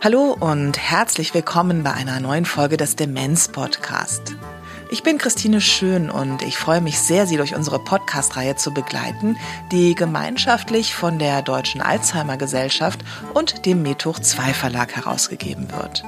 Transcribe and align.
Hallo 0.00 0.34
und 0.40 0.78
herzlich 0.78 1.34
willkommen 1.34 1.82
bei 1.82 1.92
einer 1.92 2.18
neuen 2.20 2.46
Folge 2.46 2.78
des 2.78 2.96
Demenz 2.96 3.48
Podcast. 3.48 4.36
Ich 4.90 5.02
bin 5.02 5.18
Christine 5.18 5.60
Schön 5.60 6.08
und 6.08 6.40
ich 6.40 6.56
freue 6.56 6.80
mich 6.80 6.98
sehr, 6.98 7.26
Sie 7.26 7.36
durch 7.36 7.54
unsere 7.54 7.78
Podcast-Reihe 7.78 8.56
zu 8.56 8.72
begleiten, 8.72 9.36
die 9.70 9.94
gemeinschaftlich 9.94 10.94
von 10.94 11.18
der 11.18 11.42
Deutschen 11.42 11.82
Alzheimer 11.82 12.38
Gesellschaft 12.38 13.00
und 13.34 13.66
dem 13.66 13.82
Methoch 13.82 14.18
2 14.18 14.54
Verlag 14.54 14.96
herausgegeben 14.96 15.70
wird. 15.72 16.04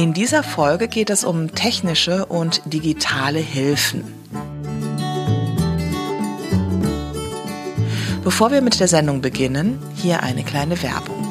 In 0.00 0.14
dieser 0.14 0.42
Folge 0.42 0.88
geht 0.88 1.10
es 1.10 1.24
um 1.24 1.54
technische 1.54 2.24
und 2.24 2.62
digitale 2.64 3.38
Hilfen. 3.38 4.02
Bevor 8.24 8.50
wir 8.50 8.62
mit 8.62 8.80
der 8.80 8.88
Sendung 8.88 9.20
beginnen, 9.20 9.78
hier 9.96 10.22
eine 10.22 10.42
kleine 10.42 10.82
Werbung. 10.82 11.28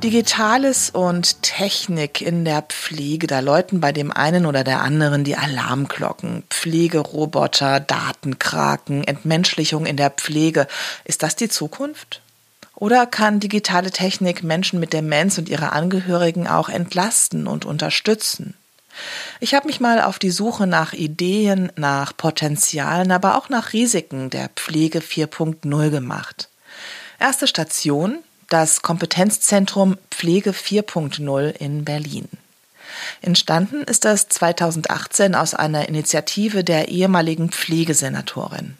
Digitales 0.03 0.89
und 0.89 1.42
Technik 1.42 2.23
in 2.23 2.47
der 2.47 2.62
Pflege, 2.62 3.27
da 3.27 3.41
läuten 3.41 3.80
bei 3.80 3.92
dem 3.92 4.11
einen 4.11 4.47
oder 4.47 4.64
der 4.64 4.80
anderen 4.80 5.23
die 5.23 5.36
Alarmglocken. 5.36 6.45
Pflegeroboter, 6.48 7.80
Datenkraken, 7.80 9.05
Entmenschlichung 9.05 9.84
in 9.84 9.98
der 9.98 10.08
Pflege. 10.08 10.67
Ist 11.05 11.23
das 11.23 11.36
die 11.36 11.50
Zukunft? 11.50 12.22
Oder 12.83 13.07
kann 13.07 13.39
digitale 13.39 13.93
Technik 13.93 14.43
Menschen 14.43 14.81
mit 14.81 14.93
Demenz 14.93 15.39
und 15.39 15.49
ihre 15.49 15.71
Angehörigen 15.71 16.49
auch 16.49 16.69
entlasten 16.69 17.47
und 17.47 17.65
unterstützen? 17.65 18.55
Ich 19.39 19.55
habe 19.55 19.69
mich 19.69 19.79
mal 19.79 20.03
auf 20.03 20.19
die 20.19 20.33
Suche 20.33 20.67
nach 20.67 20.93
Ideen, 20.93 21.71
nach 21.77 22.17
Potenzialen, 22.17 23.13
aber 23.13 23.39
auch 23.39 23.49
nach 23.49 23.73
Risiken 23.73 24.31
der 24.31 24.49
Pflege 24.57 24.99
4.0 24.99 25.91
gemacht. 25.91 26.49
Erste 27.21 27.47
Station 27.47 28.19
das 28.49 28.83
Kompetenzzentrum 28.83 29.97
Pflege 30.11 30.51
4.0 30.51 31.51
in 31.51 31.85
Berlin. 31.85 32.29
Entstanden 33.21 33.85
ist 33.85 34.05
das 34.05 34.29
2018 34.29 35.37
aus 35.37 35.55
einer 35.55 35.89
Initiative 35.89 36.65
der 36.65 36.89
ehemaligen 36.89 37.51
Pflegesenatorin. 37.51 38.77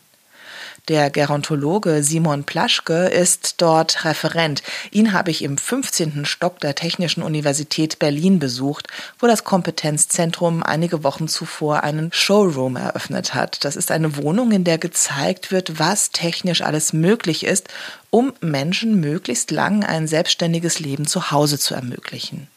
Der 0.89 1.11
Gerontologe 1.11 2.03
Simon 2.03 2.43
Plaschke 2.43 3.07
ist 3.07 3.63
dort 3.63 4.05
Referent. 4.05 4.65
Ihn 4.91 5.13
habe 5.13 5.31
ich 5.31 5.43
im 5.45 5.57
15. 5.57 6.25
Stock 6.25 6.59
der 6.59 6.75
Technischen 6.75 7.23
Universität 7.23 8.01
Berlin 8.01 8.41
besucht, 8.41 8.89
wo 9.21 9.29
das 9.29 9.45
Kompetenzzentrum 9.45 10.65
einige 10.65 11.05
Wochen 11.05 11.29
zuvor 11.29 11.85
einen 11.85 12.11
Showroom 12.13 12.75
eröffnet 12.75 13.33
hat. 13.33 13.65
Das 13.65 13.77
ist 13.77 13.93
eine 13.93 14.17
Wohnung, 14.17 14.51
in 14.51 14.65
der 14.65 14.79
gezeigt 14.79 15.53
wird, 15.53 15.79
was 15.79 16.11
technisch 16.11 16.63
alles 16.63 16.93
möglich 16.93 17.47
ist, 17.47 17.69
um 18.11 18.33
Menschen 18.41 18.99
möglichst 18.99 19.53
lang 19.53 19.85
ein 19.85 20.09
selbstständiges 20.09 20.81
Leben 20.81 21.07
zu 21.07 21.31
Hause 21.31 21.61
zu 21.61 21.75
ermöglichen. 21.75 22.49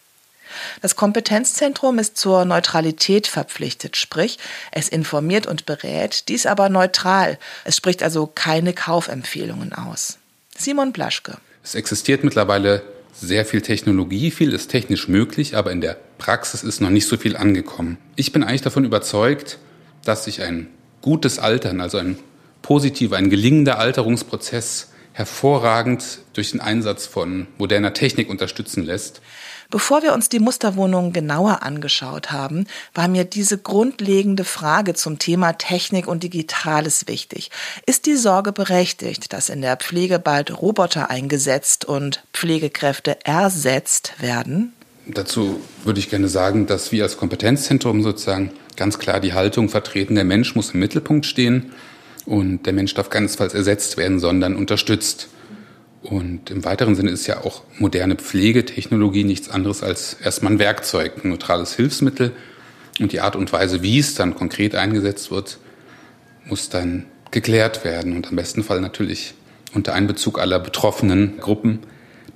Das 0.81 0.95
Kompetenzzentrum 0.95 1.99
ist 1.99 2.17
zur 2.17 2.45
Neutralität 2.45 3.27
verpflichtet, 3.27 3.97
sprich, 3.97 4.37
es 4.71 4.89
informiert 4.89 5.47
und 5.47 5.65
berät, 5.65 6.29
dies 6.29 6.45
aber 6.45 6.69
neutral. 6.69 7.37
Es 7.63 7.75
spricht 7.75 8.03
also 8.03 8.27
keine 8.27 8.73
Kaufempfehlungen 8.73 9.73
aus. 9.73 10.17
Simon 10.57 10.91
Blaschke. 10.93 11.37
Es 11.63 11.75
existiert 11.75 12.23
mittlerweile 12.23 12.83
sehr 13.13 13.45
viel 13.45 13.61
Technologie, 13.61 14.29
viel 14.31 14.53
ist 14.53 14.69
technisch 14.69 15.07
möglich, 15.07 15.55
aber 15.55 15.71
in 15.71 15.81
der 15.81 15.97
Praxis 16.17 16.63
ist 16.63 16.81
noch 16.81 16.89
nicht 16.89 17.07
so 17.07 17.17
viel 17.17 17.37
angekommen. 17.37 17.97
Ich 18.15 18.31
bin 18.31 18.43
eigentlich 18.43 18.61
davon 18.61 18.83
überzeugt, 18.83 19.57
dass 20.03 20.25
sich 20.25 20.41
ein 20.41 20.67
gutes 21.01 21.39
Altern, 21.39 21.81
also 21.81 21.97
ein 21.97 22.17
positiver, 22.61 23.17
ein 23.17 23.29
gelingender 23.29 23.79
Alterungsprozess 23.79 24.89
hervorragend 25.13 26.19
durch 26.33 26.51
den 26.51 26.59
Einsatz 26.59 27.05
von 27.05 27.47
moderner 27.57 27.93
Technik 27.93 28.29
unterstützen 28.29 28.83
lässt. 28.83 29.21
Bevor 29.75 30.03
wir 30.03 30.13
uns 30.13 30.29
die 30.29 30.39
Musterwohnung 30.39 31.11
genauer 31.11 31.61
angeschaut 31.61 32.31
haben, 32.31 32.65
war 32.93 33.09
mir 33.09 33.25
diese 33.25 33.57
grundlegende 33.57 34.45
Frage 34.45 34.93
zum 34.93 35.19
Thema 35.19 35.51
Technik 35.51 36.07
und 36.07 36.23
Digitales 36.23 37.09
wichtig. 37.09 37.51
Ist 37.85 38.05
die 38.05 38.15
Sorge 38.15 38.53
berechtigt, 38.53 39.33
dass 39.33 39.49
in 39.49 39.59
der 39.59 39.75
Pflege 39.75 40.17
bald 40.17 40.61
Roboter 40.61 41.09
eingesetzt 41.09 41.83
und 41.83 42.23
Pflegekräfte 42.31 43.17
ersetzt 43.25 44.13
werden? 44.19 44.71
Dazu 45.07 45.59
würde 45.83 45.99
ich 45.99 46.09
gerne 46.09 46.29
sagen, 46.29 46.67
dass 46.67 46.93
wir 46.93 47.03
als 47.03 47.17
Kompetenzzentrum 47.17 48.01
sozusagen 48.01 48.51
ganz 48.77 48.97
klar 48.97 49.19
die 49.19 49.33
Haltung 49.33 49.67
vertreten, 49.67 50.15
der 50.15 50.23
Mensch 50.23 50.55
muss 50.55 50.69
im 50.69 50.79
Mittelpunkt 50.79 51.25
stehen 51.25 51.73
und 52.25 52.65
der 52.65 52.71
Mensch 52.71 52.93
darf 52.93 53.09
keinesfalls 53.09 53.53
ersetzt 53.53 53.97
werden, 53.97 54.21
sondern 54.21 54.55
unterstützt. 54.55 55.27
Und 56.05 56.51
im 56.51 56.63
weiteren 56.63 56.95
Sinne 56.95 57.09
ist 57.09 57.25
ja 57.25 57.43
auch 57.43 57.63
moderne 57.79 58.15
Pflegetechnologie 58.15 59.23
nichts 59.23 59.49
anderes 59.49 59.81
als 59.81 60.13
erstmal 60.13 60.53
ein 60.53 60.59
Werkzeug, 60.59 61.23
ein 61.23 61.29
neutrales 61.29 61.75
Hilfsmittel. 61.75 62.31
Und 62.99 63.11
die 63.11 63.21
Art 63.21 63.35
und 63.35 63.51
Weise, 63.51 63.81
wie 63.81 63.97
es 63.97 64.13
dann 64.13 64.35
konkret 64.35 64.75
eingesetzt 64.75 65.31
wird, 65.31 65.57
muss 66.45 66.69
dann 66.69 67.05
geklärt 67.31 67.83
werden. 67.83 68.15
Und 68.15 68.27
am 68.27 68.35
besten 68.35 68.63
Fall 68.63 68.81
natürlich 68.81 69.33
unter 69.73 69.93
Einbezug 69.93 70.39
aller 70.39 70.59
betroffenen 70.59 71.39
Gruppen, 71.39 71.79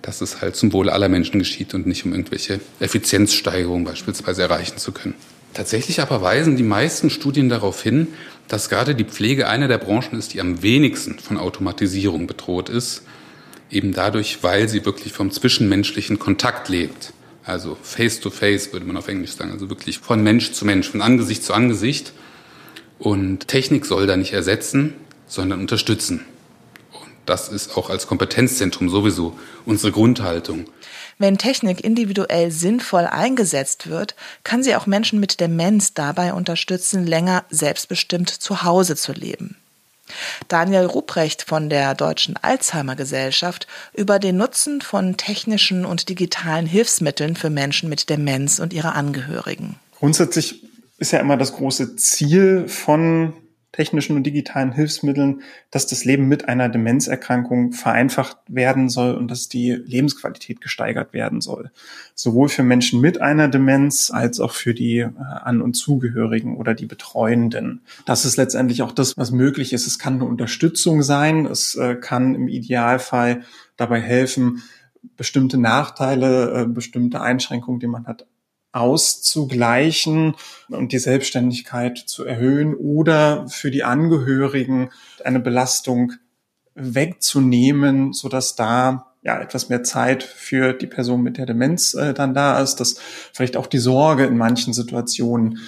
dass 0.01 0.22
es 0.22 0.41
halt 0.41 0.56
zum 0.56 0.74
Wohle 0.74 0.91
aller 0.91 1.07
Menschen 1.07 1.38
geschieht 1.38 1.75
und 1.75 1.86
nicht 1.86 2.06
um 2.06 2.12
irgendwelche 2.12 2.59
Effizienzsteigerungen 2.80 3.86
beispielsweise 3.86 4.41
erreichen 4.41 4.78
zu 4.78 4.91
können. 4.91 5.13
Tatsächlich 5.53 6.01
aber 6.01 6.22
weisen 6.22 6.57
die 6.57 6.63
meisten 6.63 7.09
Studien 7.12 7.50
darauf 7.50 7.84
hin, 7.84 8.07
dass 8.47 8.69
gerade 8.69 8.96
die 8.96 9.03
Pflege 9.03 9.47
eine 9.47 9.68
der 9.68 9.78
Branchen 9.78 10.18
ist, 10.18 10.34
die 10.34 10.41
am 10.41 10.63
wenigsten 10.63 11.19
von 11.19 11.38
Automatisierung 11.38 12.25
bedroht 12.25 12.69
ist 12.69 13.03
eben 13.72 13.94
dadurch, 13.94 14.44
weil 14.44 14.68
sie 14.69 14.85
wirklich 14.85 15.13
vom 15.13 15.31
zwischenmenschlichen 15.31 16.19
Kontakt 16.19 16.69
lebt. 16.69 17.13
Also 17.44 17.78
face 17.81 18.19
to 18.19 18.30
face 18.30 18.74
würde 18.74 18.85
man 18.85 18.97
auf 18.97 19.07
Englisch 19.07 19.31
sagen, 19.34 19.52
also 19.52 19.69
wirklich 19.69 20.00
von 20.00 20.22
Mensch 20.22 20.52
zu 20.52 20.66
Mensch, 20.66 20.90
von 20.90 21.02
Angesicht 21.02 21.44
zu 21.44 21.53
Angesicht. 21.53 22.13
Und 23.00 23.47
Technik 23.47 23.85
soll 23.85 24.07
da 24.07 24.18
nicht 24.18 24.34
ersetzen, 24.34 24.94
sondern 25.25 25.62
unterstützen. 25.62 26.25
Und 26.92 27.12
das 27.25 27.50
ist 27.50 27.77
auch 27.77 27.89
als 27.89 28.07
Kompetenzzentrum 28.07 28.89
sowieso 28.89 29.38
unsere 29.66 29.92
Grundhaltung. 29.92 30.66
Wenn 31.18 31.38
Technik 31.38 31.83
individuell 31.83 32.51
sinnvoll 32.51 33.06
eingesetzt 33.06 33.89
wird, 33.89 34.16
kann 34.44 34.63
sie 34.63 34.75
auch 34.75 34.86
Menschen 34.86 35.19
mit 35.19 35.39
Demenz 35.39 35.94
dabei 35.94 36.33
unterstützen, 36.33 37.06
länger 37.06 37.45
selbstbestimmt 37.50 38.30
zu 38.30 38.63
Hause 38.63 38.95
zu 38.95 39.12
leben. 39.12 39.57
Daniel 40.47 40.85
Ruprecht 40.85 41.44
von 41.44 41.69
der 41.69 41.95
Deutschen 41.95 42.35
Alzheimer 42.41 42.95
Gesellschaft 42.95 43.67
über 43.94 44.19
den 44.19 44.38
Nutzen 44.38 44.81
von 44.81 45.17
technischen 45.17 45.85
und 45.85 46.09
digitalen 46.09 46.65
Hilfsmitteln 46.65 47.35
für 47.35 47.50
Menschen 47.50 47.89
mit 47.89 48.09
Demenz 48.09 48.59
und 48.59 48.73
ihre 48.73 48.94
Angehörigen. 48.94 49.75
Grundsätzlich 49.97 50.63
ist 50.97 51.11
ja 51.11 51.19
immer 51.19 51.38
das 51.38 51.53
große 51.53 51.95
Ziel 51.95 52.67
von 52.67 53.33
technischen 53.80 54.18
und 54.18 54.24
digitalen 54.24 54.74
Hilfsmitteln, 54.74 55.42
dass 55.72 55.88
das 55.88 56.04
Leben 56.04 56.28
mit 56.28 56.50
einer 56.50 56.68
Demenzerkrankung 56.68 57.72
vereinfacht 57.72 58.36
werden 58.50 58.90
soll 58.90 59.16
und 59.16 59.31
dass 59.31 59.48
die 59.48 59.72
Lebensqualität 59.72 60.60
gesteigert 60.60 61.14
werden 61.14 61.40
soll. 61.40 61.72
Sowohl 62.14 62.50
für 62.50 62.64
Menschen 62.64 63.00
mit 63.00 63.22
einer 63.22 63.48
Demenz 63.48 64.12
als 64.12 64.42
auch 64.42 64.52
für 64.52 64.74
die 64.74 64.98
äh, 64.98 65.12
An- 65.18 65.62
und 65.62 65.76
Zugehörigen 65.76 66.58
oder 66.58 66.74
die 66.74 66.88
Betreuenden. 66.88 67.80
Das 68.06 68.26
ist 68.26 68.36
letztendlich 68.36 68.81
auch 68.81 68.92
das, 68.92 69.16
was 69.16 69.31
möglich 69.31 69.72
ist. 69.72 69.88
Es 69.88 69.98
kann 69.98 70.16
eine 70.16 70.26
Unterstützung 70.26 71.02
sein. 71.02 71.46
Es 71.46 71.76
äh, 71.76 71.96
kann 71.96 72.36
im 72.36 72.50
Idealfall 72.50 73.44
dabei 73.78 74.02
helfen, 74.02 74.62
bestimmte 75.16 75.58
Nachteile, 75.58 76.64
äh, 76.64 76.66
bestimmte 76.66 77.22
Einschränkungen, 77.22 77.80
die 77.80 77.88
man 77.88 78.08
hat, 78.08 78.26
auszugleichen 78.71 80.36
und 80.69 80.92
die 80.92 81.00
Selbstständigkeit 81.00 81.98
zu 81.98 82.25
erhöhen 82.25 82.75
oder 82.75 83.48
für 83.48 83.71
die 83.71 83.83
Angehörigen 83.83 84.89
eine 85.24 85.39
Belastung 85.39 86.13
wegzunehmen, 86.75 88.13
so 88.13 88.30
dass 88.30 88.56
da 88.56 89.13
ja 89.21 89.42
etwas 89.42 89.69
mehr 89.69 89.83
Zeit 89.83 90.24
für 90.24 90.74
die 90.74 90.88
Person 90.88 91.21
mit 91.21 91.38
der 91.38 91.45
Demenz 91.45 91.94
äh, 91.94 92.13
dann 92.13 92.33
da 92.33 92.62
ist, 92.62 92.75
dass 92.75 93.00
vielleicht 93.33 93.57
auch 93.57 93.68
die 93.68 93.80
Sorge 93.80 94.25
in 94.25 94.38
manchen 94.38 94.74
Situationen 94.74 95.60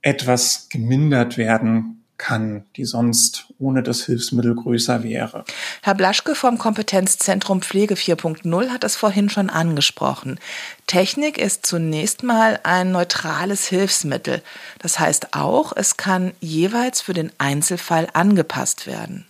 etwas 0.00 0.68
gemindert 0.70 1.36
werden 1.36 2.03
kann, 2.16 2.64
die 2.76 2.84
sonst 2.84 3.46
ohne 3.58 3.82
das 3.82 4.04
Hilfsmittel 4.04 4.54
größer 4.54 5.02
wäre. 5.02 5.44
Herr 5.82 5.94
Blaschke 5.94 6.34
vom 6.34 6.58
Kompetenzzentrum 6.58 7.62
Pflege 7.62 7.94
4.0 7.94 8.68
hat 8.68 8.84
es 8.84 8.96
vorhin 8.96 9.28
schon 9.28 9.50
angesprochen. 9.50 10.38
Technik 10.86 11.38
ist 11.38 11.66
zunächst 11.66 12.22
mal 12.22 12.60
ein 12.62 12.92
neutrales 12.92 13.66
Hilfsmittel. 13.66 14.42
Das 14.78 14.98
heißt 14.98 15.34
auch, 15.34 15.72
es 15.76 15.96
kann 15.96 16.32
jeweils 16.40 17.00
für 17.00 17.14
den 17.14 17.32
Einzelfall 17.38 18.08
angepasst 18.12 18.86
werden. 18.86 19.26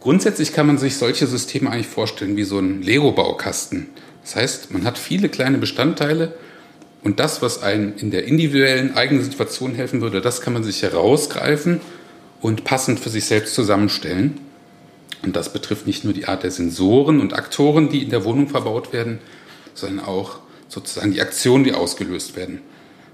Grundsätzlich 0.00 0.52
kann 0.52 0.66
man 0.66 0.78
sich 0.78 0.96
solche 0.96 1.26
Systeme 1.26 1.70
eigentlich 1.70 1.86
vorstellen 1.86 2.36
wie 2.36 2.44
so 2.44 2.58
ein 2.58 2.82
Lego-Baukasten. 2.82 3.88
Das 4.22 4.36
heißt, 4.36 4.70
man 4.72 4.84
hat 4.84 4.98
viele 4.98 5.28
kleine 5.28 5.58
Bestandteile 5.58 6.34
und 7.04 7.20
das, 7.20 7.42
was 7.42 7.62
einem 7.62 7.94
in 7.96 8.10
der 8.10 8.24
individuellen 8.24 8.96
eigenen 8.96 9.22
Situation 9.22 9.74
helfen 9.74 10.00
würde, 10.00 10.20
das 10.20 10.40
kann 10.40 10.52
man 10.52 10.64
sich 10.64 10.82
herausgreifen 10.82 11.80
und 12.42 12.64
passend 12.64 13.00
für 13.00 13.08
sich 13.08 13.24
selbst 13.24 13.54
zusammenstellen. 13.54 14.38
Und 15.22 15.36
das 15.36 15.52
betrifft 15.52 15.86
nicht 15.86 16.04
nur 16.04 16.12
die 16.12 16.26
Art 16.26 16.42
der 16.42 16.50
Sensoren 16.50 17.20
und 17.20 17.32
Aktoren, 17.32 17.88
die 17.88 18.02
in 18.02 18.10
der 18.10 18.24
Wohnung 18.24 18.48
verbaut 18.48 18.92
werden, 18.92 19.20
sondern 19.72 20.04
auch 20.04 20.40
sozusagen 20.68 21.12
die 21.12 21.20
Aktionen, 21.20 21.64
die 21.64 21.72
ausgelöst 21.72 22.36
werden. 22.36 22.60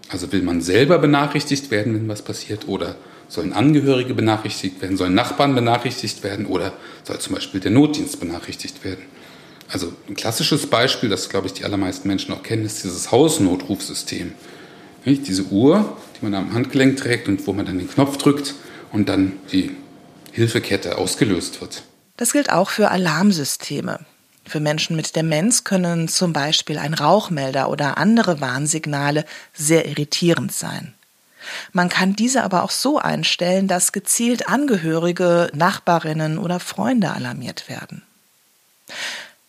Also 0.09 0.33
will 0.33 0.43
man 0.43 0.63
selber 0.63 0.99
benachrichtigt 0.99 1.71
werden, 1.71 1.95
wenn 1.95 2.09
was 2.09 2.23
passiert, 2.23 2.67
oder 2.67 2.97
sollen 3.29 3.53
Angehörige 3.53 4.15
benachrichtigt 4.15 4.81
werden, 4.81 4.97
sollen 4.97 5.13
Nachbarn 5.13 5.55
benachrichtigt 5.55 6.25
werden 6.25 6.47
oder 6.47 6.73
soll 7.05 7.19
zum 7.19 7.35
Beispiel 7.35 7.61
der 7.61 7.71
Notdienst 7.71 8.19
benachrichtigt 8.21 8.85
werden. 8.85 9.05
Also 9.71 9.93
ein 10.09 10.15
klassisches 10.15 10.67
Beispiel, 10.67 11.11
das 11.11 11.29
glaube 11.29 11.47
ich 11.47 11.53
die 11.53 11.65
allermeisten 11.65 12.09
Menschen 12.09 12.33
auch 12.33 12.43
kennen, 12.43 12.65
ist 12.65 12.85
dieses 12.85 13.13
Hausnotrufsystem. 13.13 14.33
Diese 15.05 15.45
Uhr, 15.45 15.95
die 16.17 16.25
man 16.25 16.35
am 16.35 16.55
Handgelenk 16.55 16.97
trägt 16.97 17.29
und 17.29 17.47
wo 17.47 17.53
man 17.53 17.67
dann 17.67 17.79
den 17.79 17.91
Knopf 17.91 18.17
drückt 18.17 18.55
und 18.93 19.09
dann 19.09 19.33
die 19.53 19.77
Hilfekette 20.33 20.99
ausgelöst 20.99 21.61
wird. 21.61 21.83
Das 22.17 22.33
gilt 22.33 22.51
auch 22.51 22.71
für 22.71 22.91
Alarmsysteme. 22.91 24.01
Für 24.45 24.61
Menschen 24.61 24.97
mit 24.97 25.15
Demenz 25.15 25.65
können 25.65 26.09
zum 26.09 26.33
Beispiel 26.33 26.79
ein 26.79 26.95
Rauchmelder 26.95 27.69
oder 27.69 27.99
andere 27.99 28.41
Warnsignale 28.41 29.25
sehr 29.53 29.87
irritierend 29.87 30.53
sein. 30.53 30.95
Man 31.73 31.89
kann 31.89 32.17
diese 32.17 32.43
aber 32.43 32.63
auch 32.63 32.71
so 32.71 32.99
einstellen, 32.99 33.69
dass 33.69 33.93
gezielt 33.93 34.49
Angehörige, 34.49 35.51
Nachbarinnen 35.55 36.39
oder 36.39 36.61
Freunde 36.61 37.11
alarmiert 37.11 37.69
werden. 37.69 38.03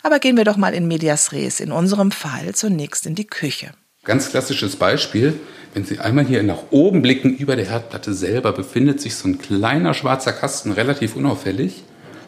Aber 0.01 0.19
gehen 0.19 0.37
wir 0.37 0.45
doch 0.45 0.57
mal 0.57 0.73
in 0.73 0.87
Medias 0.87 1.31
Res, 1.31 1.59
in 1.59 1.71
unserem 1.71 2.11
Fall 2.11 2.55
zunächst 2.55 3.05
in 3.05 3.15
die 3.15 3.27
Küche. 3.27 3.71
Ganz 4.03 4.29
klassisches 4.29 4.75
Beispiel, 4.75 5.39
wenn 5.73 5.85
Sie 5.85 5.99
einmal 5.99 6.25
hier 6.25 6.41
nach 6.43 6.63
oben 6.71 7.01
blicken, 7.01 7.35
über 7.35 7.55
der 7.55 7.69
Herdplatte 7.69 8.13
selber 8.13 8.53
befindet 8.53 9.01
sich 9.01 9.15
so 9.15 9.27
ein 9.27 9.37
kleiner 9.37 9.93
schwarzer 9.93 10.33
Kasten, 10.33 10.71
relativ 10.71 11.15
unauffällig. 11.15 11.83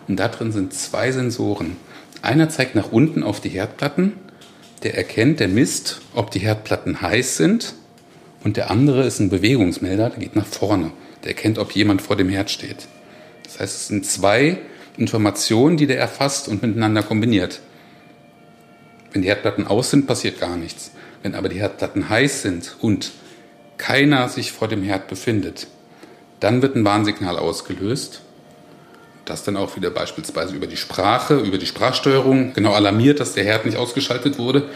Und 0.07 0.19
da 0.19 0.27
drin 0.27 0.51
sind 0.51 0.73
zwei 0.73 1.11
Sensoren. 1.11 1.77
Einer 2.21 2.49
zeigt 2.49 2.75
nach 2.75 2.91
unten 2.91 3.23
auf 3.23 3.39
die 3.39 3.49
Herdplatten, 3.49 4.13
der 4.83 4.95
erkennt, 4.95 5.39
der 5.39 5.47
misst, 5.47 6.01
ob 6.13 6.31
die 6.31 6.39
Herdplatten 6.39 7.01
heiß 7.01 7.37
sind. 7.37 7.73
Und 8.43 8.57
der 8.57 8.71
andere 8.71 9.05
ist 9.05 9.19
ein 9.19 9.29
Bewegungsmelder, 9.29 10.09
der 10.09 10.19
geht 10.19 10.35
nach 10.35 10.45
vorne. 10.45 10.91
Der 11.23 11.31
erkennt, 11.31 11.59
ob 11.59 11.71
jemand 11.73 12.01
vor 12.01 12.15
dem 12.15 12.29
Herd 12.29 12.49
steht. 12.49 12.87
Das 13.43 13.59
heißt, 13.59 13.75
es 13.75 13.87
sind 13.87 14.05
zwei 14.05 14.57
Informationen, 14.97 15.77
die 15.77 15.87
der 15.87 15.99
erfasst 15.99 16.47
und 16.47 16.61
miteinander 16.61 17.03
kombiniert. 17.03 17.59
Wenn 19.11 19.21
die 19.21 19.27
Herdplatten 19.27 19.67
aus 19.67 19.91
sind, 19.91 20.07
passiert 20.07 20.39
gar 20.39 20.57
nichts. 20.57 20.91
Wenn 21.21 21.35
aber 21.35 21.49
die 21.49 21.59
Herdplatten 21.59 22.09
heiß 22.09 22.41
sind 22.41 22.75
und 22.79 23.11
keiner 23.81 24.29
sich 24.29 24.51
vor 24.51 24.67
dem 24.67 24.83
Herd 24.83 25.07
befindet, 25.07 25.67
dann 26.39 26.61
wird 26.61 26.75
ein 26.75 26.85
Warnsignal 26.85 27.37
ausgelöst, 27.37 28.21
das 29.25 29.43
dann 29.43 29.57
auch 29.57 29.75
wieder 29.75 29.89
beispielsweise 29.89 30.55
über 30.55 30.67
die 30.67 30.77
Sprache, 30.77 31.35
über 31.35 31.57
die 31.57 31.65
Sprachsteuerung 31.65 32.53
genau 32.53 32.73
alarmiert, 32.73 33.19
dass 33.19 33.33
der 33.33 33.43
Herd 33.43 33.65
nicht 33.65 33.77
ausgeschaltet 33.77 34.37
wurde 34.37 34.69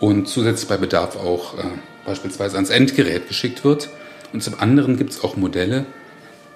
und 0.00 0.28
zusätzlich 0.28 0.68
bei 0.68 0.78
Bedarf 0.78 1.16
auch 1.16 1.58
äh, 1.58 1.62
beispielsweise 2.06 2.56
ans 2.56 2.70
Endgerät 2.70 3.28
geschickt 3.28 3.64
wird. 3.64 3.90
Und 4.32 4.42
zum 4.42 4.58
anderen 4.58 4.96
gibt 4.96 5.10
es 5.10 5.22
auch 5.22 5.36
Modelle, 5.36 5.84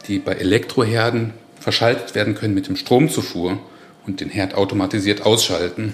die 0.09 0.19
bei 0.19 0.33
Elektroherden 0.33 1.35
verschaltet 1.61 2.15
werden 2.15 2.35
können 2.35 2.55
mit 2.55 2.69
dem 2.69 2.77
Stromzufuhr 2.77 3.59
und 4.07 4.21
den 4.21 4.31
Herd 4.31 4.55
automatisiert 4.55 5.23
ausschalten 5.27 5.93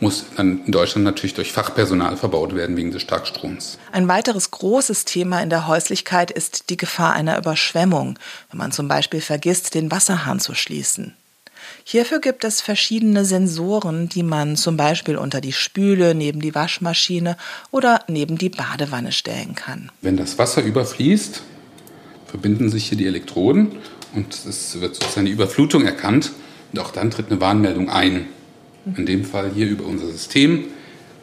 muss 0.00 0.26
dann 0.36 0.64
in 0.66 0.72
Deutschland 0.72 1.04
natürlich 1.04 1.34
durch 1.34 1.52
Fachpersonal 1.52 2.16
verbaut 2.16 2.54
werden 2.54 2.76
wegen 2.76 2.90
des 2.90 3.02
Starkstroms. 3.02 3.78
Ein 3.92 4.08
weiteres 4.08 4.50
großes 4.50 5.04
Thema 5.04 5.42
in 5.42 5.50
der 5.50 5.66
Häuslichkeit 5.66 6.30
ist 6.30 6.70
die 6.70 6.76
Gefahr 6.76 7.14
einer 7.14 7.38
Überschwemmung, 7.38 8.18
wenn 8.50 8.58
man 8.58 8.72
zum 8.72 8.88
Beispiel 8.88 9.20
vergisst, 9.20 9.74
den 9.74 9.90
Wasserhahn 9.90 10.40
zu 10.40 10.54
schließen. 10.54 11.14
Hierfür 11.84 12.20
gibt 12.20 12.44
es 12.44 12.60
verschiedene 12.60 13.24
Sensoren, 13.24 14.08
die 14.08 14.22
man 14.22 14.56
zum 14.56 14.76
Beispiel 14.76 15.16
unter 15.16 15.40
die 15.40 15.52
Spüle, 15.52 16.14
neben 16.14 16.40
die 16.40 16.54
Waschmaschine 16.54 17.36
oder 17.70 18.00
neben 18.08 18.38
die 18.38 18.50
Badewanne 18.50 19.12
stellen 19.12 19.54
kann. 19.54 19.90
Wenn 20.02 20.16
das 20.16 20.38
Wasser 20.38 20.62
überfließt, 20.62 21.42
verbinden 22.26 22.70
sich 22.70 22.88
hier 22.88 22.98
die 22.98 23.06
Elektroden 23.06 23.76
und 24.14 24.34
es 24.46 24.80
wird 24.80 24.94
sozusagen 24.96 25.26
die 25.26 25.32
Überflutung 25.32 25.84
erkannt 25.84 26.32
und 26.72 26.78
auch 26.80 26.90
dann 26.90 27.10
tritt 27.10 27.30
eine 27.30 27.40
Warnmeldung 27.40 27.88
ein. 27.88 28.26
In 28.94 29.06
dem 29.06 29.24
Fall 29.24 29.50
hier 29.52 29.66
über 29.66 29.84
unser 29.84 30.06
System. 30.06 30.66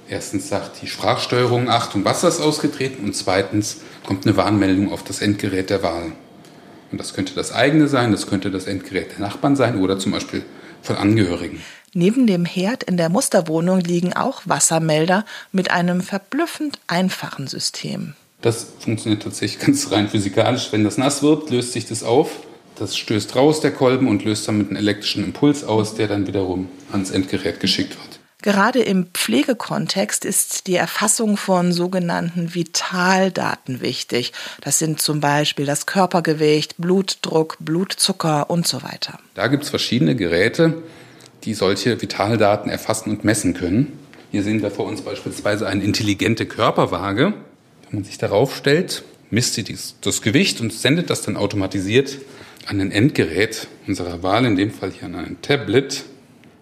Erstens 0.09 0.49
sagt 0.49 0.81
die 0.81 0.87
Sprachsteuerung, 0.87 1.69
Achtung, 1.69 2.03
Wasser 2.03 2.27
ist 2.27 2.41
ausgetreten 2.41 3.05
und 3.05 3.15
zweitens 3.15 3.77
kommt 4.05 4.25
eine 4.25 4.35
Warnmeldung 4.35 4.91
auf 4.91 5.03
das 5.03 5.21
Endgerät 5.21 5.69
der 5.69 5.81
Wahl. 5.81 6.11
Und 6.91 6.99
das 6.99 7.13
könnte 7.13 7.33
das 7.33 7.53
eigene 7.53 7.87
sein, 7.87 8.11
das 8.11 8.27
könnte 8.27 8.51
das 8.51 8.65
Endgerät 8.65 9.13
der 9.13 9.19
Nachbarn 9.25 9.55
sein 9.55 9.79
oder 9.79 9.97
zum 9.97 10.11
Beispiel 10.11 10.43
von 10.81 10.97
Angehörigen. 10.97 11.61
Neben 11.93 12.27
dem 12.27 12.43
Herd 12.43 12.83
in 12.83 12.97
der 12.97 13.09
Musterwohnung 13.09 13.79
liegen 13.79 14.13
auch 14.13 14.41
Wassermelder 14.45 15.25
mit 15.51 15.71
einem 15.71 16.01
verblüffend 16.01 16.79
einfachen 16.87 17.47
System. 17.47 18.13
Das 18.41 18.67
funktioniert 18.79 19.23
tatsächlich 19.23 19.59
ganz 19.65 19.89
rein 19.91 20.09
physikalisch. 20.09 20.67
Wenn 20.71 20.83
das 20.83 20.97
nass 20.97 21.23
wird, 21.23 21.49
löst 21.49 21.71
sich 21.71 21.85
das 21.85 22.03
auf 22.03 22.29
das 22.75 22.97
stößt 22.97 23.35
raus, 23.35 23.61
der 23.61 23.71
Kolben, 23.71 24.07
und 24.07 24.25
löst 24.25 24.47
damit 24.47 24.67
einen 24.67 24.77
elektrischen 24.77 25.23
Impuls 25.23 25.63
aus, 25.63 25.95
der 25.95 26.07
dann 26.07 26.27
wiederum 26.27 26.69
ans 26.91 27.11
Endgerät 27.11 27.59
geschickt 27.59 27.91
wird. 27.91 28.19
Gerade 28.43 28.81
im 28.81 29.07
Pflegekontext 29.13 30.25
ist 30.25 30.67
die 30.67 30.75
Erfassung 30.75 31.37
von 31.37 31.71
sogenannten 31.71 32.53
Vitaldaten 32.53 33.79
wichtig. 33.79 34.33
Das 34.59 34.79
sind 34.79 35.01
zum 35.01 35.21
Beispiel 35.21 35.65
das 35.65 35.85
Körpergewicht, 35.85 36.75
Blutdruck, 36.77 37.55
Blutzucker 37.61 38.49
und 38.49 38.67
so 38.67 38.83
weiter. 38.83 39.17
Da 39.33 39.47
gibt 39.47 39.63
es 39.63 39.69
verschiedene 39.69 40.17
Geräte, 40.17 40.83
die 41.45 41.53
solche 41.53 42.01
Vitaldaten 42.01 42.69
erfassen 42.69 43.11
und 43.11 43.23
messen 43.23 43.53
können. 43.53 43.97
Hier 44.31 44.43
sehen 44.43 44.61
wir 44.61 44.71
vor 44.71 44.87
uns 44.87 45.01
beispielsweise 45.03 45.65
eine 45.65 45.83
intelligente 45.83 46.45
Körperwaage. 46.45 47.33
Wenn 47.83 47.99
man 47.99 48.03
sich 48.03 48.17
darauf 48.17 48.57
stellt, 48.57 49.03
misst 49.29 49.53
sie 49.53 49.63
das 50.01 50.21
Gewicht 50.21 50.59
und 50.59 50.73
sendet 50.73 51.09
das 51.09 51.21
dann 51.21 51.37
automatisiert 51.37 52.17
an 52.65 52.79
ein 52.79 52.91
Endgerät 52.91 53.67
unserer 53.87 54.23
Wahl, 54.23 54.45
in 54.45 54.55
dem 54.55 54.71
Fall 54.71 54.91
hier 54.91 55.05
an 55.05 55.15
ein 55.15 55.37
Tablet. 55.41 56.03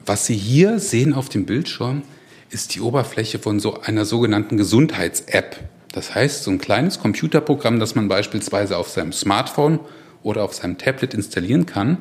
Was 0.05 0.25
Sie 0.25 0.35
hier 0.35 0.79
sehen 0.79 1.13
auf 1.13 1.29
dem 1.29 1.45
Bildschirm, 1.45 2.03
ist 2.49 2.75
die 2.75 2.81
Oberfläche 2.81 3.39
von 3.39 3.59
so 3.59 3.81
einer 3.81 4.05
sogenannten 4.05 4.57
Gesundheits-App. 4.57 5.57
Das 5.91 6.15
heißt, 6.15 6.43
so 6.43 6.51
ein 6.51 6.57
kleines 6.57 6.99
Computerprogramm, 6.99 7.79
das 7.79 7.95
man 7.95 8.07
beispielsweise 8.07 8.77
auf 8.77 8.89
seinem 8.89 9.13
Smartphone 9.13 9.79
oder 10.23 10.43
auf 10.43 10.53
seinem 10.53 10.77
Tablet 10.77 11.13
installieren 11.13 11.65
kann 11.65 11.97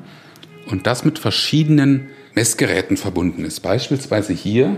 und 0.67 0.87
das 0.87 1.05
mit 1.05 1.19
verschiedenen 1.19 2.11
Messgeräten 2.35 2.97
verbunden 2.97 3.45
ist. 3.45 3.61
Beispielsweise 3.61 4.33
hier 4.33 4.77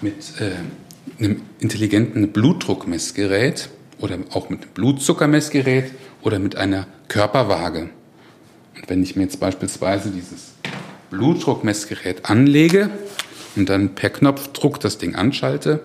mit 0.00 0.14
äh, 0.40 1.22
einem 1.22 1.42
intelligenten 1.60 2.32
Blutdruckmessgerät 2.32 3.68
oder 4.00 4.18
auch 4.32 4.50
mit 4.50 4.62
einem 4.62 4.72
Blutzuckermessgerät 4.72 5.92
oder 6.22 6.38
mit 6.38 6.56
einer 6.56 6.86
Körperwaage. 7.08 7.90
Und 8.76 8.88
wenn 8.88 9.02
ich 9.02 9.16
mir 9.16 9.22
jetzt 9.22 9.40
beispielsweise 9.40 10.10
dieses 10.10 10.54
Blutdruckmessgerät 11.10 12.28
anlege 12.28 12.90
und 13.56 13.68
dann 13.68 13.94
per 13.94 14.10
Knopfdruck 14.10 14.80
das 14.80 14.98
Ding 14.98 15.14
anschalte, 15.14 15.80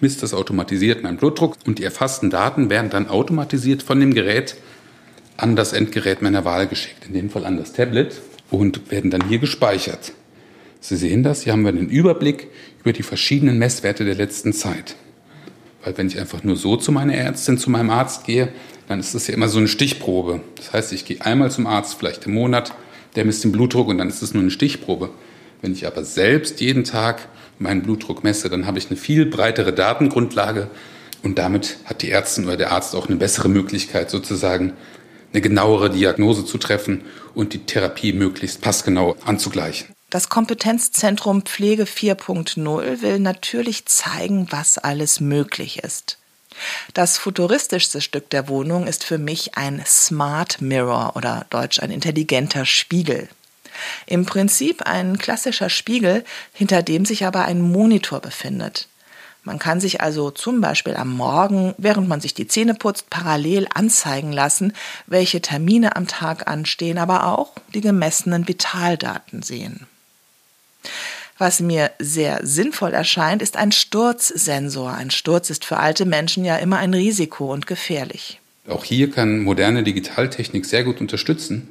misst 0.00 0.22
das 0.22 0.34
automatisiert 0.34 1.02
meinen 1.02 1.16
Blutdruck 1.16 1.56
und 1.66 1.78
die 1.78 1.84
erfassten 1.84 2.30
Daten 2.30 2.70
werden 2.70 2.90
dann 2.90 3.08
automatisiert 3.08 3.82
von 3.82 4.00
dem 4.00 4.14
Gerät 4.14 4.56
an 5.36 5.56
das 5.56 5.72
Endgerät 5.72 6.22
meiner 6.22 6.44
Wahl 6.44 6.66
geschickt, 6.66 7.06
in 7.06 7.14
dem 7.14 7.30
Fall 7.30 7.44
an 7.44 7.56
das 7.56 7.72
Tablet 7.72 8.20
und 8.50 8.90
werden 8.90 9.10
dann 9.10 9.28
hier 9.28 9.38
gespeichert. 9.38 10.12
Sie 10.80 10.96
sehen 10.96 11.22
das, 11.22 11.42
hier 11.42 11.52
haben 11.52 11.62
wir 11.62 11.70
einen 11.70 11.88
Überblick 11.88 12.48
über 12.80 12.92
die 12.92 13.02
verschiedenen 13.02 13.58
Messwerte 13.58 14.04
der 14.04 14.14
letzten 14.14 14.52
Zeit. 14.52 14.96
Weil 15.88 15.96
wenn 15.96 16.08
ich 16.08 16.20
einfach 16.20 16.44
nur 16.44 16.56
so 16.56 16.76
zu 16.76 16.92
meiner 16.92 17.14
Ärztin, 17.14 17.56
zu 17.56 17.70
meinem 17.70 17.88
Arzt 17.88 18.24
gehe, 18.24 18.52
dann 18.88 19.00
ist 19.00 19.14
das 19.14 19.26
ja 19.26 19.32
immer 19.32 19.48
so 19.48 19.56
eine 19.56 19.68
Stichprobe. 19.68 20.42
Das 20.56 20.74
heißt, 20.74 20.92
ich 20.92 21.06
gehe 21.06 21.22
einmal 21.22 21.50
zum 21.50 21.66
Arzt, 21.66 21.94
vielleicht 21.98 22.26
im 22.26 22.34
Monat, 22.34 22.74
der 23.16 23.24
misst 23.24 23.42
den 23.42 23.52
Blutdruck 23.52 23.88
und 23.88 23.96
dann 23.96 24.10
ist 24.10 24.20
es 24.20 24.34
nur 24.34 24.42
eine 24.42 24.50
Stichprobe. 24.50 25.08
Wenn 25.62 25.72
ich 25.72 25.86
aber 25.86 26.04
selbst 26.04 26.60
jeden 26.60 26.84
Tag 26.84 27.26
meinen 27.58 27.80
Blutdruck 27.80 28.22
messe, 28.22 28.50
dann 28.50 28.66
habe 28.66 28.76
ich 28.76 28.90
eine 28.90 28.98
viel 28.98 29.24
breitere 29.24 29.72
Datengrundlage 29.72 30.68
und 31.22 31.38
damit 31.38 31.78
hat 31.86 32.02
die 32.02 32.10
Ärztin 32.10 32.44
oder 32.44 32.58
der 32.58 32.72
Arzt 32.72 32.94
auch 32.94 33.08
eine 33.08 33.16
bessere 33.16 33.48
Möglichkeit, 33.48 34.10
sozusagen 34.10 34.74
eine 35.32 35.40
genauere 35.40 35.88
Diagnose 35.88 36.44
zu 36.44 36.58
treffen 36.58 37.00
und 37.34 37.54
die 37.54 37.60
Therapie 37.60 38.12
möglichst 38.12 38.60
passgenau 38.60 39.16
anzugleichen. 39.24 39.86
Das 40.10 40.30
Kompetenzzentrum 40.30 41.42
Pflege 41.42 41.84
4.0 41.84 43.02
will 43.02 43.18
natürlich 43.18 43.84
zeigen, 43.84 44.46
was 44.48 44.78
alles 44.78 45.20
möglich 45.20 45.80
ist. 45.84 46.16
Das 46.94 47.18
futuristischste 47.18 48.00
Stück 48.00 48.30
der 48.30 48.48
Wohnung 48.48 48.86
ist 48.86 49.04
für 49.04 49.18
mich 49.18 49.58
ein 49.58 49.82
Smart 49.84 50.62
Mirror 50.62 51.12
oder 51.14 51.44
deutsch 51.50 51.80
ein 51.80 51.90
intelligenter 51.90 52.64
Spiegel. 52.64 53.28
Im 54.06 54.24
Prinzip 54.24 54.80
ein 54.86 55.18
klassischer 55.18 55.68
Spiegel, 55.68 56.24
hinter 56.54 56.82
dem 56.82 57.04
sich 57.04 57.26
aber 57.26 57.44
ein 57.44 57.60
Monitor 57.60 58.20
befindet. 58.20 58.88
Man 59.44 59.58
kann 59.58 59.78
sich 59.78 60.00
also 60.00 60.30
zum 60.30 60.62
Beispiel 60.62 60.96
am 60.96 61.12
Morgen, 61.12 61.74
während 61.76 62.08
man 62.08 62.22
sich 62.22 62.32
die 62.32 62.48
Zähne 62.48 62.74
putzt, 62.74 63.10
parallel 63.10 63.68
anzeigen 63.74 64.32
lassen, 64.32 64.72
welche 65.06 65.42
Termine 65.42 65.96
am 65.96 66.06
Tag 66.06 66.48
anstehen, 66.48 66.96
aber 66.96 67.26
auch 67.26 67.52
die 67.74 67.82
gemessenen 67.82 68.48
Vitaldaten 68.48 69.42
sehen. 69.42 69.86
Was 71.38 71.60
mir 71.60 71.92
sehr 72.00 72.40
sinnvoll 72.42 72.92
erscheint, 72.92 73.42
ist 73.42 73.56
ein 73.56 73.70
Sturzsensor. 73.70 74.92
Ein 74.92 75.10
Sturz 75.10 75.50
ist 75.50 75.64
für 75.64 75.76
alte 75.76 76.04
Menschen 76.04 76.44
ja 76.44 76.56
immer 76.56 76.78
ein 76.78 76.94
Risiko 76.94 77.52
und 77.52 77.66
gefährlich. 77.68 78.40
Auch 78.68 78.84
hier 78.84 79.10
kann 79.10 79.40
moderne 79.40 79.84
Digitaltechnik 79.84 80.66
sehr 80.66 80.82
gut 80.84 81.00
unterstützen. 81.00 81.68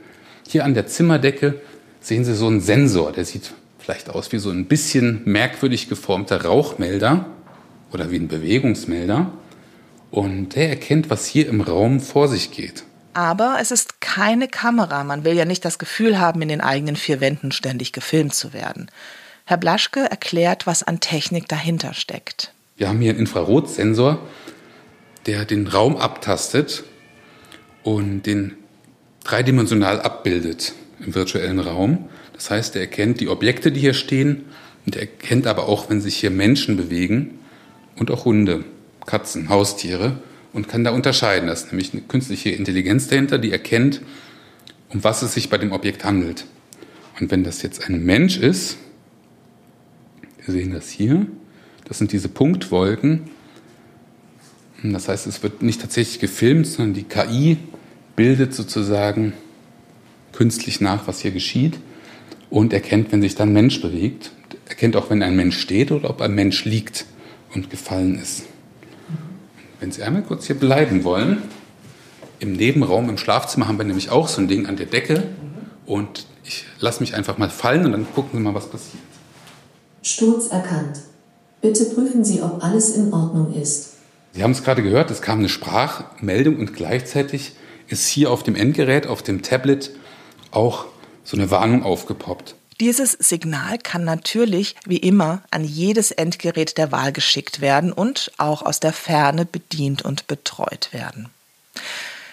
Hier 0.47 0.63
an 0.63 0.73
der 0.73 0.87
Zimmerdecke 0.87 1.61
sehen 1.99 2.23
Sie 2.23 2.33
so 2.33 2.47
einen 2.47 2.61
Sensor, 2.61 3.11
der 3.11 3.25
sieht 3.25 3.53
vielleicht 3.77 4.09
aus 4.09 4.31
wie 4.31 4.39
so 4.39 4.49
ein 4.49 4.65
bisschen 4.65 5.21
merkwürdig 5.25 5.89
geformter 5.89 6.45
Rauchmelder 6.45 7.25
oder 7.91 8.09
wie 8.09 8.17
ein 8.17 8.29
Bewegungsmelder. 8.29 9.31
Und 10.11 10.55
der 10.55 10.69
erkennt, 10.69 11.09
was 11.09 11.25
hier 11.25 11.49
im 11.49 11.59
Raum 11.59 11.99
vor 11.99 12.29
sich 12.29 12.51
geht. 12.51 12.83
Aber 13.17 13.57
es 13.59 13.71
ist 13.71 14.00
keine 14.00 14.47
Kamera. 14.47 15.03
Man 15.03 15.24
will 15.24 15.33
ja 15.33 15.45
nicht 15.45 15.65
das 15.65 15.79
Gefühl 15.79 16.19
haben, 16.19 16.39
in 16.43 16.50
den 16.50 16.62
eigenen 16.62 16.95
vier 16.95 17.19
Wänden 17.19 17.51
ständig 17.51 17.91
gefilmt 17.91 18.36
zu 18.36 18.53
werden. 18.53 18.91
Herr 19.43 19.57
Blaschke 19.57 20.01
erklärt, 20.01 20.67
was 20.67 20.83
an 20.83 21.00
Technik 21.00 21.47
dahinter 21.47 21.95
steckt. 21.95 22.53
Wir 22.75 22.88
haben 22.88 23.00
hier 23.00 23.09
einen 23.09 23.21
Infrarotsensor, 23.21 24.19
der 25.25 25.45
den 25.45 25.65
Raum 25.65 25.97
abtastet 25.97 26.83
und 27.81 28.21
den 28.27 28.53
dreidimensional 29.24 30.00
abbildet 30.00 30.74
im 31.00 31.15
virtuellen 31.15 31.59
Raum. 31.59 32.09
Das 32.33 32.51
heißt, 32.51 32.75
er 32.75 32.81
erkennt 32.81 33.19
die 33.19 33.29
Objekte, 33.29 33.71
die 33.71 33.79
hier 33.79 33.95
stehen 33.95 34.45
und 34.86 34.95
er 34.95 35.01
erkennt 35.01 35.47
aber 35.47 35.67
auch, 35.67 35.89
wenn 35.89 36.01
sich 36.01 36.17
hier 36.17 36.29
Menschen 36.29 36.77
bewegen 36.77 37.39
und 37.95 38.12
auch 38.12 38.25
Hunde, 38.25 38.63
Katzen, 39.07 39.50
Haustiere 39.50 40.19
und 40.57 40.67
kann 40.67 40.83
da 40.83 40.89
unterscheiden. 40.89 41.47
Das 41.47 41.65
ist 41.65 41.71
nämlich 41.71 41.93
eine 41.93 42.01
künstliche 42.01 42.49
Intelligenz 42.49 43.07
dahinter, 43.07 43.37
die 43.37 43.51
erkennt, 43.51 44.01
um 44.89 45.03
was 45.03 45.21
es 45.21 45.35
sich 45.35 45.51
bei 45.51 45.59
dem 45.59 45.71
Objekt 45.71 46.03
handelt. 46.03 46.45
Und 47.19 47.29
wenn 47.29 47.43
das 47.43 47.61
jetzt 47.61 47.87
ein 47.87 48.03
Mensch 48.03 48.37
ist, 48.37 48.77
wir 50.43 50.53
sehen 50.55 50.73
das 50.73 50.89
hier. 50.89 51.27
Das 51.85 51.99
sind 51.99 52.11
diese 52.11 52.27
Punktwolken. 52.27 53.29
Das 54.81 55.07
heißt, 55.07 55.27
es 55.27 55.43
wird 55.43 55.61
nicht 55.61 55.79
tatsächlich 55.79 56.19
gefilmt, 56.19 56.65
sondern 56.65 56.95
die 56.95 57.03
KI 57.03 57.57
bildet 58.15 58.55
sozusagen 58.55 59.33
künstlich 60.33 60.81
nach, 60.81 61.07
was 61.07 61.19
hier 61.19 61.31
geschieht 61.31 61.77
und 62.49 62.73
erkennt, 62.73 63.11
wenn 63.11 63.21
sich 63.21 63.35
dann 63.35 63.49
ein 63.49 63.53
Mensch 63.53 63.79
bewegt, 63.79 64.31
erkennt 64.67 64.95
auch, 64.95 65.11
wenn 65.11 65.21
ein 65.21 65.35
Mensch 65.35 65.59
steht 65.59 65.91
oder 65.91 66.09
ob 66.09 66.19
ein 66.21 66.33
Mensch 66.33 66.65
liegt 66.65 67.05
und 67.53 67.69
gefallen 67.69 68.17
ist. 68.19 68.45
Wenn 69.79 69.91
Sie 69.91 70.01
einmal 70.03 70.24
kurz 70.24 70.48
hier 70.48 70.57
bleiben 70.57 71.03
wollen, 71.03 71.43
im 72.39 72.53
Nebenraum, 72.53 73.10
im 73.10 73.17
Schlafzimmer 73.17 73.67
haben 73.67 73.77
wir 73.77 73.86
nämlich 73.86 74.10
auch 74.10 74.27
so 74.27 74.41
ein 74.41 74.48
Ding 74.48 74.65
an 74.65 74.75
der 74.75 74.86
Decke 74.88 75.24
und 75.86 76.25
ich 76.43 76.65
lasse 76.79 77.01
mich 77.01 77.15
einfach 77.15 77.38
mal 77.38 77.50
fallen 77.50 77.86
und 77.86 77.91
dann 77.91 78.07
gucken 78.13 78.39
Sie 78.39 78.43
mal, 78.43 78.55
was 78.55 78.69
passiert. 78.69 79.03
Sturz 80.01 80.48
erkannt. 80.48 81.00
Bitte 81.62 81.86
prüfen 81.86 82.24
Sie, 82.24 82.41
ob 82.41 82.63
alles 82.63 82.96
in 82.96 83.12
Ordnung 83.13 83.53
ist. 83.53 83.93
Sie 84.34 84.43
haben 84.43 84.51
es 84.51 84.63
gerade 84.63 84.84
gehört, 84.84 85.10
es 85.12 85.22
kam 85.22 85.39
eine 85.39 85.50
Sprachmeldung 85.50 86.57
und 86.57 86.74
gleichzeitig 86.74 87.53
ist 87.88 88.07
hier 88.07 88.31
auf 88.31 88.43
dem 88.43 88.55
Endgerät, 88.55 89.07
auf 89.07 89.24
dem 89.24 89.41
Tablet, 89.41 89.91
auch 90.51 90.86
so 91.24 91.38
eine 91.38 91.51
Warnung 91.51 91.84
aufgepoppt. 91.84 92.55
Dieses 92.79 93.13
Signal 93.13 93.79
kann 93.79 94.03
natürlich, 94.03 94.75
wie 94.86 94.98
immer, 94.98 95.41
an 95.50 95.63
jedes 95.63 96.12
Endgerät 96.12 96.77
der 96.77 96.91
Wahl 96.91 97.12
geschickt 97.12 97.60
werden 97.60 97.91
und 97.91 98.31
auch 98.38 98.62
aus 98.62 98.79
der 98.79 98.93
Ferne 98.93 99.46
bedient 99.46 100.03
und 100.03 100.27
betreut 100.27 100.89
werden. 100.91 101.29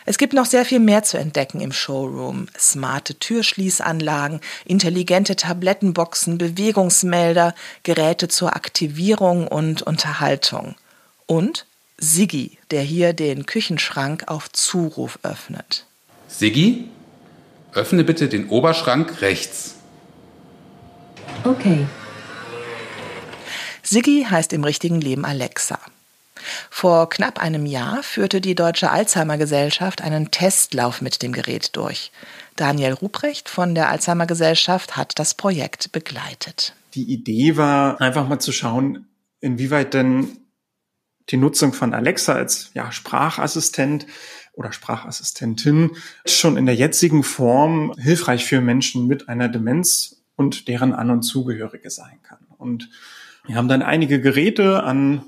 Es 0.07 0.19
gibt 0.19 0.35
noch 0.35 0.45
sehr 0.45 0.67
viel 0.67 0.81
mehr 0.81 1.03
zu 1.03 1.17
entdecken 1.17 1.61
im 1.63 1.73
Showroom. 1.73 2.49
Smarte 2.59 3.19
Türschließanlagen, 3.19 4.41
intelligente 4.67 5.35
Tablettenboxen, 5.35 6.37
Bewegungsmelder, 6.37 7.55
Geräte 7.85 8.29
zur 8.29 8.55
Aktivierung 8.55 9.49
und 9.49 9.81
Unterhaltung. 9.81 10.75
Und 11.25 11.65
Siggi, 11.97 12.59
der 12.71 12.83
hier 12.83 13.15
den 13.15 13.47
Küchenschrank 13.47 14.25
auf 14.27 14.53
Zuruf 14.53 15.19
öffnet. 15.23 15.87
Siggi, 16.29 16.91
öffne 17.73 18.05
bitte 18.05 18.29
den 18.29 18.51
Oberschrank 18.51 19.23
rechts. 19.23 19.77
Okay. 21.45 21.87
Siggi 23.83 24.27
heißt 24.29 24.53
im 24.53 24.65
richtigen 24.65 25.01
Leben 25.01 25.25
Alexa. 25.25 25.79
Vor 26.71 27.09
knapp 27.09 27.39
einem 27.39 27.67
Jahr 27.67 28.03
führte 28.03 28.41
die 28.41 28.55
Deutsche 28.55 28.91
Alzheimer 28.91 29.39
Gesellschaft 29.39 30.03
einen 30.03 30.31
Testlauf 30.31 31.01
mit 31.01 31.23
dem 31.23 31.33
Gerät 31.33 31.77
durch. 31.77 32.13
Daniel 32.57 32.93
Ruprecht 32.93 33.49
von 33.49 33.75
der 33.75 33.89
Alzheimer 33.89 34.27
Gesellschaft 34.27 34.97
hat 34.97 35.19
das 35.19 35.35
Projekt 35.35 35.93
begleitet. 35.93 36.75
Die 36.95 37.13
Idee 37.13 37.57
war 37.57 38.01
einfach 38.01 38.29
mal 38.29 38.39
zu 38.39 38.53
schauen, 38.53 39.07
inwieweit 39.41 39.95
denn 39.95 40.39
die 41.31 41.37
Nutzung 41.37 41.73
von 41.73 41.95
Alexa 41.95 42.35
als 42.35 42.71
ja, 42.75 42.93
Sprachassistent 42.93 44.07
oder 44.53 44.73
Sprachassistentin 44.73 45.91
schon 46.27 46.57
in 46.57 46.67
der 46.67 46.75
jetzigen 46.75 47.23
Form 47.23 47.95
hilfreich 47.99 48.45
für 48.45 48.61
Menschen 48.61 49.07
mit 49.07 49.29
einer 49.29 49.49
Demenz 49.49 50.24
und 50.37 50.69
deren 50.69 50.93
An- 50.93 51.11
und 51.11 51.23
Zugehörige 51.23 51.91
sein 51.91 52.21
kann. 52.23 52.47
Und 52.59 52.91
wir 53.47 53.57
haben 53.57 53.69
dann 53.69 53.83
einige 53.83 54.21
Geräte 54.21 54.83
an 54.83 55.25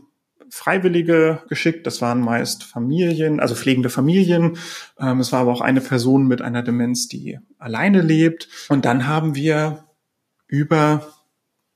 Freiwillige 0.48 1.42
geschickt. 1.48 1.86
Das 1.86 2.00
waren 2.00 2.20
meist 2.20 2.64
Familien, 2.64 3.40
also 3.40 3.54
pflegende 3.54 3.90
Familien. 3.90 4.58
Ähm, 4.98 5.20
es 5.20 5.32
war 5.32 5.40
aber 5.40 5.52
auch 5.52 5.60
eine 5.60 5.80
Person 5.80 6.26
mit 6.26 6.40
einer 6.40 6.62
Demenz, 6.62 7.08
die 7.08 7.38
alleine 7.58 8.00
lebt. 8.00 8.48
Und 8.68 8.84
dann 8.84 9.06
haben 9.06 9.34
wir 9.34 9.84
über 10.46 11.06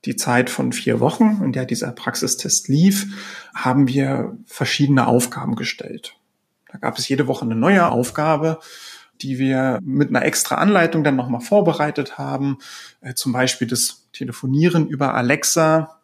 die 0.04 0.16
Zeit 0.16 0.48
von 0.48 0.72
vier 0.72 1.00
Wochen, 1.00 1.42
in 1.44 1.52
der 1.52 1.66
dieser 1.66 1.92
Praxistest 1.92 2.68
lief, 2.68 3.50
haben 3.54 3.86
wir 3.88 4.38
verschiedene 4.46 5.06
Aufgaben 5.06 5.56
gestellt. 5.56 6.16
Da 6.72 6.78
gab 6.78 6.98
es 6.98 7.08
jede 7.08 7.26
Woche 7.26 7.44
eine 7.44 7.56
neue 7.56 7.90
Aufgabe, 7.90 8.60
die 9.22 9.38
wir 9.38 9.78
mit 9.82 10.08
einer 10.08 10.24
extra 10.24 10.56
Anleitung 10.56 11.04
dann 11.04 11.16
nochmal 11.16 11.40
vorbereitet 11.40 12.18
haben. 12.18 12.58
Äh, 13.00 13.14
zum 13.14 13.32
Beispiel 13.32 13.68
das 13.68 14.08
Telefonieren 14.12 14.88
über 14.88 15.14
Alexa 15.14 16.00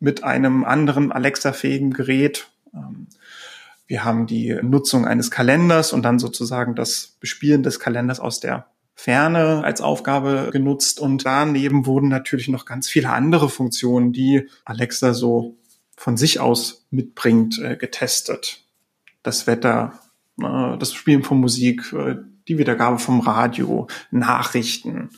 mit 0.00 0.24
einem 0.24 0.64
anderen 0.64 1.12
Alexa-fähigen 1.12 1.92
Gerät. 1.92 2.48
Ähm, 2.74 3.06
wir 3.86 4.04
haben 4.04 4.26
die 4.26 4.58
Nutzung 4.62 5.06
eines 5.06 5.30
Kalenders 5.30 5.92
und 5.92 6.02
dann 6.02 6.18
sozusagen 6.18 6.74
das 6.74 7.16
Bespielen 7.20 7.62
des 7.62 7.78
Kalenders 7.78 8.18
aus 8.20 8.40
der 8.40 8.66
Ferne 8.94 9.62
als 9.62 9.80
Aufgabe 9.80 10.48
genutzt. 10.50 11.00
Und 11.00 11.24
daneben 11.24 11.86
wurden 11.86 12.08
natürlich 12.08 12.48
noch 12.48 12.64
ganz 12.64 12.88
viele 12.88 13.10
andere 13.10 13.48
Funktionen, 13.48 14.12
die 14.12 14.48
Alexa 14.64 15.14
so 15.14 15.56
von 15.96 16.16
sich 16.16 16.40
aus 16.40 16.86
mitbringt, 16.90 17.58
äh, 17.58 17.76
getestet. 17.76 18.64
Das 19.22 19.46
Wetter 19.46 20.00
das 20.36 20.92
Spielen 20.92 21.22
von 21.22 21.38
Musik, 21.40 21.92
äh, 21.92 22.16
die 22.48 22.58
Wiedergabe 22.58 22.98
vom 22.98 23.20
Radio, 23.20 23.88
Nachrichten, 24.10 25.10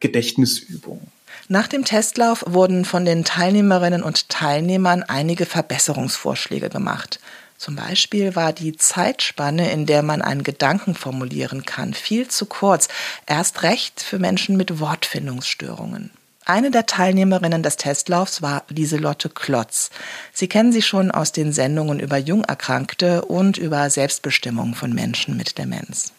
Gedächtnisübungen. 0.00 1.06
Nach 1.48 1.68
dem 1.68 1.84
Testlauf 1.84 2.44
wurden 2.46 2.84
von 2.84 3.04
den 3.04 3.24
Teilnehmerinnen 3.24 4.02
und 4.02 4.28
Teilnehmern 4.28 5.02
einige 5.02 5.46
Verbesserungsvorschläge 5.46 6.68
gemacht. 6.70 7.20
Zum 7.58 7.76
Beispiel 7.76 8.34
war 8.34 8.52
die 8.52 8.76
Zeitspanne, 8.76 9.70
in 9.70 9.86
der 9.86 10.02
man 10.02 10.22
einen 10.22 10.42
Gedanken 10.42 10.94
formulieren 10.94 11.64
kann, 11.64 11.94
viel 11.94 12.26
zu 12.26 12.46
kurz, 12.46 12.88
erst 13.26 13.62
recht 13.62 14.00
für 14.00 14.18
Menschen 14.18 14.56
mit 14.56 14.80
Wortfindungsstörungen. 14.80 16.10
Eine 16.44 16.70
der 16.70 16.86
Teilnehmerinnen 16.86 17.62
des 17.62 17.76
Testlaufs 17.76 18.42
war 18.42 18.64
Lieselotte 18.68 19.28
Klotz. 19.28 19.90
Sie 20.32 20.48
kennen 20.48 20.72
sie 20.72 20.82
schon 20.82 21.10
aus 21.10 21.32
den 21.32 21.52
Sendungen 21.52 22.00
über 22.00 22.18
Jungerkrankte 22.18 23.24
und 23.24 23.58
über 23.58 23.88
Selbstbestimmung 23.90 24.74
von 24.74 24.92
Menschen 24.92 25.36
mit 25.36 25.58
Demenz. 25.58 26.12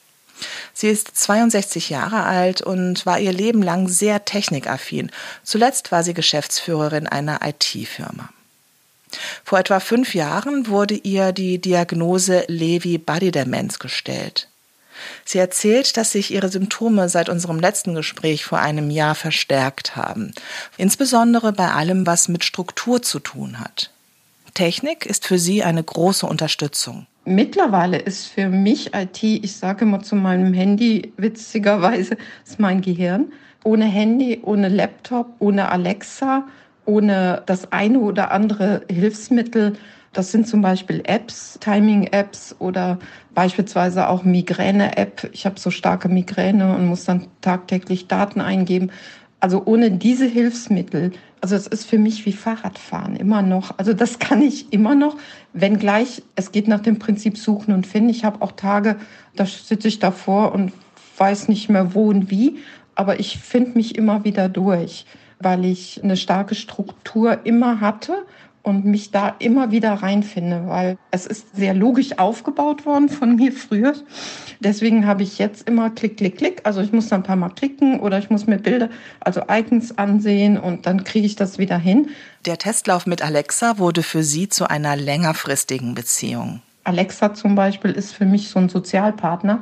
Sie 0.73 0.87
ist 0.87 1.15
62 1.15 1.89
Jahre 1.89 2.23
alt 2.23 2.61
und 2.61 3.05
war 3.05 3.19
ihr 3.19 3.33
Leben 3.33 3.61
lang 3.61 3.87
sehr 3.87 4.25
technikaffin. 4.25 5.11
Zuletzt 5.43 5.91
war 5.91 6.03
sie 6.03 6.13
Geschäftsführerin 6.13 7.07
einer 7.07 7.39
IT-Firma. 7.45 8.29
Vor 9.43 9.59
etwa 9.59 9.79
fünf 9.79 10.15
Jahren 10.15 10.67
wurde 10.67 10.95
ihr 10.95 11.33
die 11.33 11.59
Diagnose 11.59 12.45
Lewy-Body-Demenz 12.47 13.79
gestellt. 13.79 14.49
Sie 15.25 15.37
erzählt, 15.37 15.97
dass 15.97 16.11
sich 16.11 16.33
ihre 16.33 16.49
Symptome 16.49 17.09
seit 17.09 17.29
unserem 17.29 17.59
letzten 17.59 17.95
Gespräch 17.95 18.45
vor 18.45 18.59
einem 18.59 18.89
Jahr 18.89 19.15
verstärkt 19.15 19.95
haben, 19.95 20.33
insbesondere 20.77 21.53
bei 21.53 21.69
allem, 21.71 22.05
was 22.05 22.27
mit 22.27 22.43
Struktur 22.43 23.01
zu 23.01 23.19
tun 23.19 23.59
hat. 23.59 23.91
Technik 24.53 25.05
ist 25.05 25.25
für 25.25 25.39
sie 25.39 25.63
eine 25.63 25.83
große 25.83 26.25
Unterstützung. 26.25 27.07
Mittlerweile 27.25 27.97
ist 27.97 28.27
für 28.27 28.49
mich 28.49 28.93
IT, 28.93 29.23
ich 29.23 29.55
sage 29.55 29.85
immer 29.85 30.01
zu 30.03 30.15
meinem 30.15 30.53
Handy, 30.53 31.13
witzigerweise, 31.17 32.17
ist 32.45 32.59
mein 32.59 32.81
Gehirn. 32.81 33.31
Ohne 33.63 33.85
Handy, 33.85 34.41
ohne 34.43 34.67
Laptop, 34.67 35.27
ohne 35.39 35.71
Alexa, 35.71 36.45
ohne 36.85 37.41
das 37.45 37.71
eine 37.71 37.99
oder 37.99 38.31
andere 38.31 38.81
Hilfsmittel. 38.91 39.77
Das 40.13 40.31
sind 40.31 40.47
zum 40.47 40.61
Beispiel 40.61 41.01
Apps, 41.05 41.57
Timing-Apps 41.59 42.55
oder 42.59 42.99
beispielsweise 43.33 44.07
auch 44.07 44.23
Migräne-App. 44.23 45.29
Ich 45.33 45.45
habe 45.47 45.59
so 45.59 45.71
starke 45.71 46.07
Migräne 46.07 46.75
und 46.75 46.87
muss 46.87 47.05
dann 47.05 47.27
tagtäglich 47.41 48.07
Daten 48.07 48.39
eingeben. 48.39 48.91
Also 49.39 49.63
ohne 49.65 49.91
diese 49.91 50.25
Hilfsmittel, 50.25 51.11
also 51.41 51.55
es 51.55 51.65
ist 51.65 51.85
für 51.85 51.97
mich 51.97 52.25
wie 52.27 52.31
Fahrradfahren 52.31 53.15
immer 53.15 53.41
noch. 53.41 53.77
Also 53.77 53.93
das 53.93 54.19
kann 54.19 54.41
ich 54.43 54.71
immer 54.71 54.93
noch, 54.93 55.17
wenngleich 55.53 56.21
es 56.35 56.51
geht 56.51 56.67
nach 56.67 56.81
dem 56.81 56.99
Prinzip 56.99 57.37
Suchen 57.37 57.73
und 57.73 57.87
Finden. 57.87 58.09
Ich 58.09 58.23
habe 58.23 58.41
auch 58.41 58.51
Tage, 58.51 58.97
da 59.35 59.45
sitze 59.47 59.87
ich 59.87 59.97
davor 59.97 60.53
und 60.53 60.71
weiß 61.17 61.47
nicht 61.47 61.69
mehr 61.69 61.95
wo 61.95 62.09
und 62.09 62.29
wie, 62.29 62.59
aber 62.95 63.19
ich 63.19 63.39
finde 63.39 63.71
mich 63.71 63.95
immer 63.95 64.23
wieder 64.23 64.47
durch 64.47 65.05
weil 65.43 65.65
ich 65.65 66.01
eine 66.03 66.17
starke 66.17 66.55
Struktur 66.55 67.45
immer 67.45 67.81
hatte 67.81 68.25
und 68.63 68.85
mich 68.85 69.11
da 69.11 69.35
immer 69.39 69.71
wieder 69.71 69.93
reinfinde, 69.93 70.63
weil 70.67 70.97
es 71.11 71.25
ist 71.25 71.55
sehr 71.55 71.73
logisch 71.73 72.17
aufgebaut 72.17 72.85
worden 72.85 73.09
von 73.09 73.35
mir 73.35 73.51
früher. 73.51 73.93
Deswegen 74.61 75.05
habe 75.05 75.21
ich 75.21 75.37
jetzt 75.37 75.67
immer 75.67 75.89
Klick, 75.89 76.17
Klick, 76.17 76.37
Klick. 76.37 76.61
Also 76.63 76.79
ich 76.79 76.93
muss 76.93 77.09
da 77.09 77.17
ein 77.17 77.23
paar 77.23 77.35
Mal 77.35 77.49
klicken 77.49 77.99
oder 77.99 78.17
ich 78.17 78.29
muss 78.29 78.47
mir 78.47 78.57
Bilder, 78.57 78.89
also 79.19 79.41
Icons 79.49 79.97
ansehen 79.97 80.57
und 80.57 80.85
dann 80.85 81.03
kriege 81.03 81.27
ich 81.27 81.35
das 81.35 81.57
wieder 81.57 81.77
hin. 81.77 82.09
Der 82.45 82.57
Testlauf 82.57 83.05
mit 83.05 83.21
Alexa 83.21 83.77
wurde 83.77 84.01
für 84.01 84.23
Sie 84.23 84.47
zu 84.47 84.69
einer 84.69 84.95
längerfristigen 84.95 85.93
Beziehung. 85.93 86.61
Alexa 86.85 87.33
zum 87.33 87.55
Beispiel 87.55 87.91
ist 87.91 88.13
für 88.13 88.25
mich 88.25 88.49
so 88.49 88.59
ein 88.59 88.69
Sozialpartner 88.69 89.61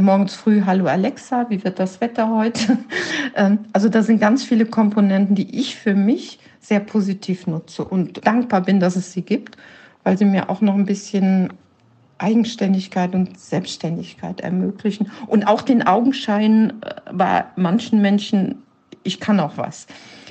morgens 0.00 0.34
früh, 0.34 0.62
hallo 0.64 0.86
Alexa, 0.86 1.46
wie 1.50 1.62
wird 1.62 1.78
das 1.78 2.00
Wetter 2.00 2.30
heute? 2.30 2.78
Ähm, 3.36 3.60
also 3.72 3.88
da 3.88 4.04
sind 4.04 4.20
ganz 4.20 4.44
viele 4.44 4.64
Komponenten, 4.64 5.34
die 5.34 5.58
ich 5.58 5.74
für 5.74 5.94
mich 5.96 6.38
sehr 6.64 6.80
positiv 6.80 7.46
nutze 7.46 7.84
und 7.84 8.26
dankbar 8.26 8.62
bin, 8.62 8.80
dass 8.80 8.96
es 8.96 9.12
sie 9.12 9.22
gibt, 9.22 9.56
weil 10.02 10.16
sie 10.16 10.24
mir 10.24 10.48
auch 10.48 10.62
noch 10.62 10.74
ein 10.74 10.86
bisschen 10.86 11.52
Eigenständigkeit 12.18 13.14
und 13.14 13.38
Selbstständigkeit 13.38 14.40
ermöglichen 14.40 15.10
und 15.26 15.46
auch 15.46 15.62
den 15.62 15.86
Augenschein 15.86 16.72
äh, 16.80 17.12
bei 17.12 17.44
manchen 17.56 18.00
Menschen, 18.00 18.62
ich 19.02 19.20
kann 19.20 19.40
auch 19.40 19.58
was. 19.58 19.86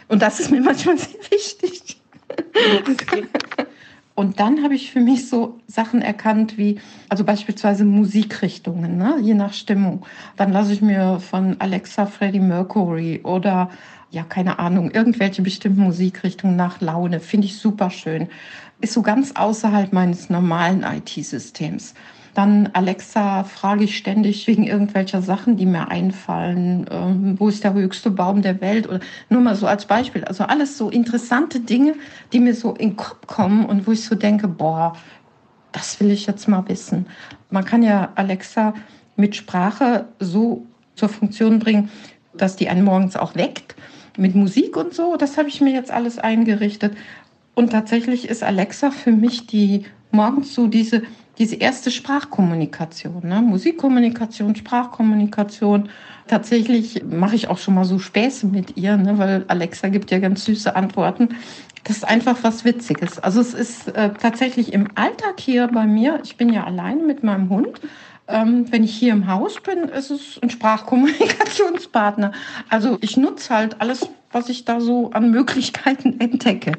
Und 0.08 0.22
das 0.22 0.40
ist 0.40 0.50
mir 0.50 0.62
manchmal 0.62 0.98
sehr 1.00 1.20
wichtig. 1.30 2.02
Und 4.16 4.40
dann 4.40 4.64
habe 4.64 4.76
ich 4.76 4.92
für 4.92 5.00
mich 5.00 5.28
so 5.28 5.60
Sachen 5.66 6.04
erkannt 6.04 6.56
wie, 6.58 6.80
also 7.10 7.24
beispielsweise 7.24 7.84
Musikrichtungen, 7.84 8.96
ne? 8.96 9.18
je 9.20 9.34
nach 9.34 9.54
Stimmung. 9.54 10.06
Dann 10.38 10.54
lasse 10.54 10.72
ich 10.72 10.82
mir 10.84 11.20
von 11.20 11.56
Alexa 11.60 12.06
Freddie 12.06 12.40
Mercury 12.40 13.22
oder 13.24 13.72
ja, 14.14 14.24
keine 14.24 14.60
Ahnung, 14.60 14.92
irgendwelche 14.92 15.42
bestimmten 15.42 15.82
Musikrichtungen 15.82 16.56
nach 16.56 16.82
Laune. 16.82 17.20
Finde 17.20 17.48
ich 17.48 17.58
super 17.58 17.90
schön. 17.90 18.30
Ist 18.80 18.94
so 18.94 19.02
ganz 19.02 19.32
außerhalb 19.36 19.92
meines 19.92 20.30
normalen 20.30 20.84
IT-Systems. 20.84 21.96
Dann 22.36 22.70
Alexa 22.74 23.44
frage 23.44 23.86
ich 23.86 23.98
ständig 23.98 24.46
wegen 24.46 24.66
irgendwelcher 24.66 25.24
Sachen, 25.24 25.58
die 25.58 25.66
mir 25.66 25.90
einfallen. 25.90 26.86
Ähm, 26.92 27.40
wo 27.40 27.50
ist 27.50 27.64
der 27.64 27.74
höchste 27.74 28.12
Baum 28.12 28.44
der 28.44 28.62
Welt? 28.62 28.88
Oder 28.88 29.00
nur 29.30 29.42
mal 29.42 29.56
so 29.56 29.66
als 29.66 29.88
Beispiel. 29.88 30.24
Also 30.24 30.44
alles 30.44 30.78
so 30.78 30.92
interessante 30.92 31.60
Dinge, 31.60 31.96
die 32.34 32.40
mir 32.40 32.54
so 32.54 32.74
in 32.74 32.90
den 32.90 32.96
Kopf 32.98 33.26
kommen 33.26 33.66
und 33.66 33.88
wo 33.88 33.92
ich 33.92 34.06
so 34.06 34.14
denke, 34.14 34.48
boah, 34.48 34.96
das 35.72 36.00
will 36.00 36.12
ich 36.12 36.28
jetzt 36.28 36.48
mal 36.48 36.68
wissen. 36.68 37.08
Man 37.50 37.66
kann 37.66 37.82
ja 37.82 38.12
Alexa 38.14 38.76
mit 39.16 39.36
Sprache 39.36 40.06
so 40.20 40.68
zur 40.96 41.10
Funktion 41.10 41.58
bringen, 41.58 41.90
dass 42.36 42.56
die 42.56 42.70
einen 42.70 42.84
morgens 42.84 43.16
auch 43.16 43.34
weckt. 43.34 43.76
Mit 44.18 44.36
Musik 44.36 44.78
und 44.78 44.94
so, 44.94 45.16
das 45.18 45.38
habe 45.38 45.50
ich 45.50 45.62
mir 45.62 45.74
jetzt 45.74 45.92
alles 45.92 46.20
eingerichtet. 46.20 46.96
Und 47.56 47.72
tatsächlich 47.72 48.30
ist 48.30 48.44
Alexa 48.44 48.92
für 48.92 49.12
mich 49.12 49.48
die 49.48 49.86
morgens 50.12 50.54
so 50.54 50.68
diese 50.68 51.04
diese 51.40 51.56
erste 51.56 51.90
Sprachkommunikation, 51.90 53.28
ne? 53.28 53.42
Musikkommunikation, 53.42 54.56
Sprachkommunikation. 54.56 55.90
Tatsächlich 56.28 57.04
mache 57.04 57.36
ich 57.36 57.48
auch 57.48 57.58
schon 57.58 57.74
mal 57.74 57.86
so 57.86 58.00
Späße 58.00 58.48
mit 58.48 58.78
ihr, 58.78 58.98
ne? 58.98 59.18
weil 59.18 59.46
Alexa 59.48 59.90
gibt 59.90 60.12
ja 60.12 60.20
ganz 60.20 60.46
süße 60.46 60.76
Antworten. 60.76 61.30
Das 61.84 61.98
ist 61.98 62.08
einfach 62.08 62.38
was 62.44 62.64
Witziges. 62.64 63.20
Also 63.20 63.42
es 63.42 63.54
ist 63.54 63.90
äh, 63.90 64.12
tatsächlich 64.14 64.72
im 64.72 64.88
Alltag 64.96 65.40
hier 65.40 65.68
bei 65.68 65.86
mir, 65.86 66.20
ich 66.24 66.38
bin 66.38 66.54
ja 66.54 66.64
alleine 66.64 67.04
mit 67.04 67.24
meinem 67.24 67.50
Hund, 67.50 67.82
ähm, 68.28 68.72
wenn 68.72 68.84
ich 68.84 68.96
hier 68.96 69.14
im 69.14 69.28
Haus 69.28 69.60
bin, 69.60 69.90
ist 69.90 70.10
es 70.10 70.40
ein 70.42 70.50
Sprachkommunikationspartner. 70.50 72.32
Also 72.70 72.98
ich 73.02 73.18
nutze 73.18 73.54
halt 73.54 73.82
alles, 73.82 74.08
was 74.32 74.50
ich 74.50 74.66
da 74.66 74.80
so 74.80 75.12
an 75.12 75.30
Möglichkeiten 75.32 76.20
entdecke. 76.20 76.74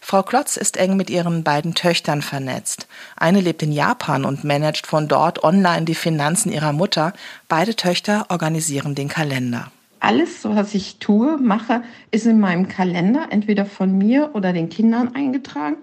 Frau 0.00 0.22
Klotz 0.22 0.56
ist 0.56 0.76
eng 0.76 0.96
mit 0.96 1.10
ihren 1.10 1.44
beiden 1.44 1.74
Töchtern 1.74 2.22
vernetzt. 2.22 2.88
Eine 3.16 3.40
lebt 3.40 3.62
in 3.62 3.72
Japan 3.72 4.24
und 4.24 4.44
managt 4.44 4.86
von 4.86 5.06
dort 5.06 5.44
online 5.44 5.84
die 5.84 5.94
Finanzen 5.94 6.50
ihrer 6.50 6.72
Mutter. 6.72 7.12
Beide 7.48 7.76
Töchter 7.76 8.26
organisieren 8.28 8.94
den 8.94 9.08
Kalender. 9.08 9.70
Alles, 10.00 10.44
was 10.44 10.74
ich 10.74 10.98
tue, 10.98 11.36
mache, 11.36 11.82
ist 12.10 12.24
in 12.24 12.40
meinem 12.40 12.68
Kalender 12.68 13.26
entweder 13.30 13.66
von 13.66 13.96
mir 13.98 14.30
oder 14.32 14.54
den 14.54 14.70
Kindern 14.70 15.14
eingetragen. 15.14 15.76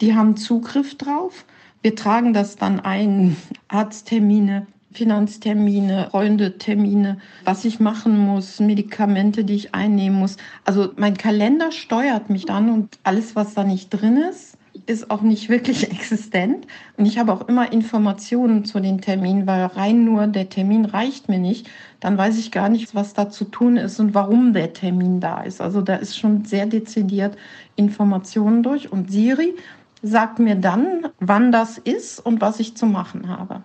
Die 0.00 0.14
haben 0.14 0.36
Zugriff 0.36 0.96
drauf. 0.96 1.44
Wir 1.86 1.94
tragen 1.94 2.32
das 2.32 2.56
dann 2.56 2.80
ein, 2.80 3.36
Arzttermine, 3.68 4.66
Finanztermine, 4.90 6.08
Freundetermine, 6.10 7.18
was 7.44 7.64
ich 7.64 7.78
machen 7.78 8.18
muss, 8.18 8.58
Medikamente, 8.58 9.44
die 9.44 9.54
ich 9.54 9.72
einnehmen 9.72 10.18
muss. 10.18 10.36
Also 10.64 10.90
mein 10.96 11.16
Kalender 11.16 11.70
steuert 11.70 12.28
mich 12.28 12.44
dann 12.44 12.70
und 12.70 12.98
alles, 13.04 13.36
was 13.36 13.54
da 13.54 13.62
nicht 13.62 13.90
drin 13.90 14.16
ist, 14.16 14.58
ist 14.86 15.12
auch 15.12 15.22
nicht 15.22 15.48
wirklich 15.48 15.88
existent. 15.92 16.66
Und 16.96 17.06
ich 17.06 17.18
habe 17.18 17.32
auch 17.32 17.46
immer 17.46 17.72
Informationen 17.72 18.64
zu 18.64 18.80
den 18.80 19.00
Terminen, 19.00 19.46
weil 19.46 19.66
rein 19.66 20.04
nur 20.04 20.26
der 20.26 20.48
Termin 20.48 20.86
reicht 20.86 21.28
mir 21.28 21.38
nicht. 21.38 21.68
Dann 22.00 22.18
weiß 22.18 22.36
ich 22.38 22.50
gar 22.50 22.68
nicht, 22.68 22.96
was 22.96 23.14
da 23.14 23.30
zu 23.30 23.44
tun 23.44 23.76
ist 23.76 24.00
und 24.00 24.12
warum 24.12 24.54
der 24.54 24.72
Termin 24.72 25.20
da 25.20 25.42
ist. 25.42 25.60
Also 25.60 25.82
da 25.82 25.94
ist 25.94 26.18
schon 26.18 26.46
sehr 26.46 26.66
dezidiert 26.66 27.36
Informationen 27.76 28.64
durch. 28.64 28.90
Und 28.90 29.12
Siri 29.12 29.54
sagt 30.06 30.38
mir 30.38 30.56
dann, 30.56 31.08
wann 31.20 31.52
das 31.52 31.78
ist 31.78 32.18
und 32.20 32.40
was 32.40 32.60
ich 32.60 32.76
zu 32.76 32.86
machen 32.86 33.28
habe. 33.28 33.62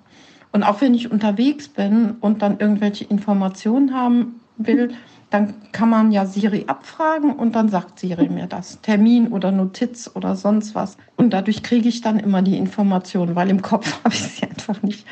Und 0.51 0.63
auch 0.63 0.81
wenn 0.81 0.93
ich 0.93 1.11
unterwegs 1.11 1.69
bin 1.69 2.17
und 2.19 2.41
dann 2.41 2.59
irgendwelche 2.59 3.05
Informationen 3.05 3.93
haben 3.93 4.41
will, 4.57 4.93
dann 5.29 5.53
kann 5.71 5.89
man 5.89 6.11
ja 6.11 6.25
Siri 6.25 6.65
abfragen 6.67 7.31
und 7.31 7.55
dann 7.55 7.69
sagt 7.69 7.99
Siri 7.99 8.27
mir 8.27 8.47
das. 8.47 8.81
Termin 8.81 9.29
oder 9.29 9.51
Notiz 9.51 10.11
oder 10.13 10.35
sonst 10.35 10.75
was. 10.75 10.97
Und 11.15 11.31
dadurch 11.31 11.63
kriege 11.63 11.87
ich 11.87 12.01
dann 12.01 12.19
immer 12.19 12.41
die 12.41 12.57
Informationen, 12.57 13.33
weil 13.33 13.49
im 13.49 13.61
Kopf 13.61 13.97
habe 14.03 14.13
ich 14.13 14.23
sie 14.23 14.43
einfach 14.43 14.83
nicht. 14.83 15.07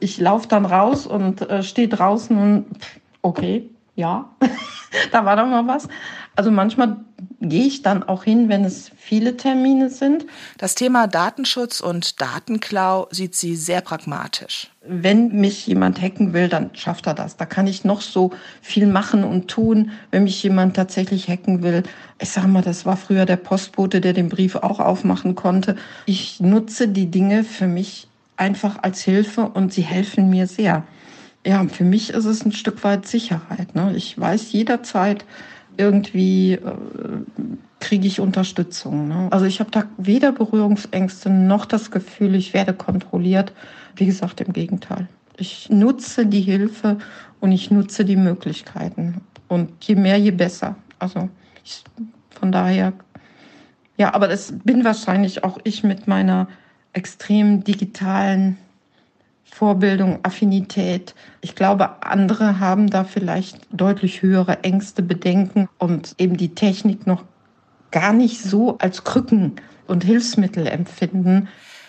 Ich 0.00 0.20
laufe 0.20 0.46
dann 0.46 0.66
raus 0.66 1.06
und 1.06 1.40
äh, 1.40 1.62
stehe 1.62 1.88
draußen 1.88 2.36
und 2.36 2.66
okay, 3.22 3.70
ja, 3.96 4.30
da 5.12 5.24
war 5.24 5.36
doch 5.36 5.46
mal 5.46 5.66
was. 5.66 5.88
Also 6.36 6.50
manchmal 6.50 6.98
gehe 7.42 7.66
ich 7.66 7.82
dann 7.82 8.02
auch 8.02 8.24
hin, 8.24 8.48
wenn 8.48 8.64
es 8.64 8.90
viele 8.96 9.36
Termine 9.36 9.90
sind. 9.90 10.26
Das 10.58 10.74
Thema 10.74 11.06
Datenschutz 11.06 11.80
und 11.80 12.20
Datenklau 12.20 13.08
sieht 13.10 13.34
sie 13.34 13.56
sehr 13.56 13.80
pragmatisch. 13.80 14.70
Wenn 14.86 15.40
mich 15.40 15.66
jemand 15.66 16.00
hacken 16.00 16.32
will, 16.32 16.48
dann 16.48 16.70
schafft 16.74 17.06
er 17.06 17.14
das. 17.14 17.36
Da 17.36 17.44
kann 17.44 17.66
ich 17.66 17.84
noch 17.84 18.00
so 18.00 18.30
viel 18.60 18.86
machen 18.86 19.24
und 19.24 19.48
tun, 19.48 19.90
wenn 20.10 20.24
mich 20.24 20.42
jemand 20.42 20.76
tatsächlich 20.76 21.28
hacken 21.28 21.62
will. 21.62 21.82
Ich 22.20 22.30
sag 22.30 22.46
mal, 22.46 22.62
das 22.62 22.86
war 22.86 22.96
früher 22.96 23.26
der 23.26 23.36
Postbote, 23.36 24.00
der 24.00 24.12
den 24.12 24.28
Brief 24.28 24.56
auch 24.56 24.80
aufmachen 24.80 25.34
konnte. 25.34 25.76
Ich 26.06 26.40
nutze 26.40 26.88
die 26.88 27.10
Dinge 27.10 27.44
für 27.44 27.66
mich 27.66 28.08
einfach 28.36 28.82
als 28.82 29.02
Hilfe 29.02 29.42
und 29.48 29.72
sie 29.72 29.82
helfen 29.82 30.30
mir 30.30 30.46
sehr. 30.46 30.84
Ja, 31.44 31.66
für 31.66 31.84
mich 31.84 32.10
ist 32.10 32.24
es 32.24 32.44
ein 32.44 32.52
Stück 32.52 32.84
weit 32.84 33.06
Sicherheit. 33.06 33.74
Ne? 33.74 33.94
Ich 33.96 34.18
weiß 34.18 34.52
jederzeit, 34.52 35.24
irgendwie 35.76 36.54
äh, 36.54 36.58
kriege 37.80 38.06
ich 38.06 38.20
Unterstützung. 38.20 39.08
Ne? 39.08 39.28
Also 39.30 39.44
ich 39.44 39.60
habe 39.60 39.70
da 39.70 39.84
weder 39.98 40.32
Berührungsängste 40.32 41.30
noch 41.30 41.66
das 41.66 41.90
Gefühl, 41.90 42.34
ich 42.34 42.54
werde 42.54 42.72
kontrolliert. 42.72 43.52
Wie 43.96 44.06
gesagt, 44.06 44.40
im 44.40 44.52
Gegenteil. 44.52 45.08
Ich 45.36 45.68
nutze 45.68 46.26
die 46.26 46.40
Hilfe 46.40 46.98
und 47.40 47.52
ich 47.52 47.70
nutze 47.70 48.04
die 48.04 48.16
Möglichkeiten. 48.16 49.20
Und 49.48 49.70
je 49.84 49.96
mehr, 49.96 50.16
je 50.16 50.30
besser. 50.30 50.76
Also 50.98 51.28
ich, 51.64 51.84
von 52.30 52.52
daher, 52.52 52.92
ja, 53.98 54.14
aber 54.14 54.28
das 54.28 54.54
bin 54.64 54.84
wahrscheinlich 54.84 55.44
auch 55.44 55.58
ich 55.64 55.82
mit 55.84 56.06
meiner 56.06 56.48
extrem 56.92 57.64
digitalen 57.64 58.58
Vorbildung, 59.54 60.20
Affinität. 60.22 61.14
Ich 61.42 61.54
glaube, 61.54 62.02
andere 62.02 62.58
haben 62.58 62.88
da 62.88 63.04
vielleicht 63.04 63.58
deutlich 63.70 64.22
höhere 64.22 64.64
Ängste, 64.64 65.02
Bedenken 65.02 65.68
und 65.78 66.14
eben 66.16 66.38
die 66.38 66.54
Technik 66.54 67.06
noch 67.06 67.22
gar 67.90 68.14
nicht 68.14 68.42
so 68.42 68.78
als 68.78 69.04
Krücken 69.04 69.56
und 69.86 70.04
Hilfsmittel 70.04 70.66
empfinden. 70.66 71.48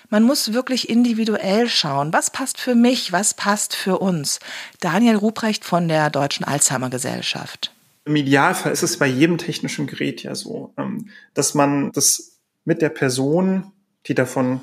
Man 0.10 0.24
muss 0.24 0.52
wirklich 0.52 0.90
individuell 0.90 1.70
schauen, 1.70 2.12
was 2.12 2.32
passt 2.32 2.60
für 2.60 2.76
mich, 2.76 3.14
was 3.14 3.34
passt 3.34 3.76
für 3.76 4.00
uns. 4.00 4.42
Daniel 4.82 5.16
Ruprecht 5.16 5.64
von 5.64 5.88
der 5.88 6.10
Deutschen 6.10 6.44
Alzheimer 6.44 6.90
Gesellschaft. 6.90 7.72
Im 8.04 8.18
Idealfall 8.18 8.74
ist 8.74 8.84
es 8.84 9.00
bei 9.00 9.08
jedem 9.08 9.38
technischen 9.38 9.88
Gerät 9.88 10.22
ja 10.22 10.36
so, 10.36 10.74
ähm, 10.78 11.10
dass 11.34 11.54
man 11.54 11.94
das 11.94 12.42
mit 12.66 12.82
der 12.82 12.90
Person, 12.90 13.72
die 14.06 14.16
davon 14.16 14.60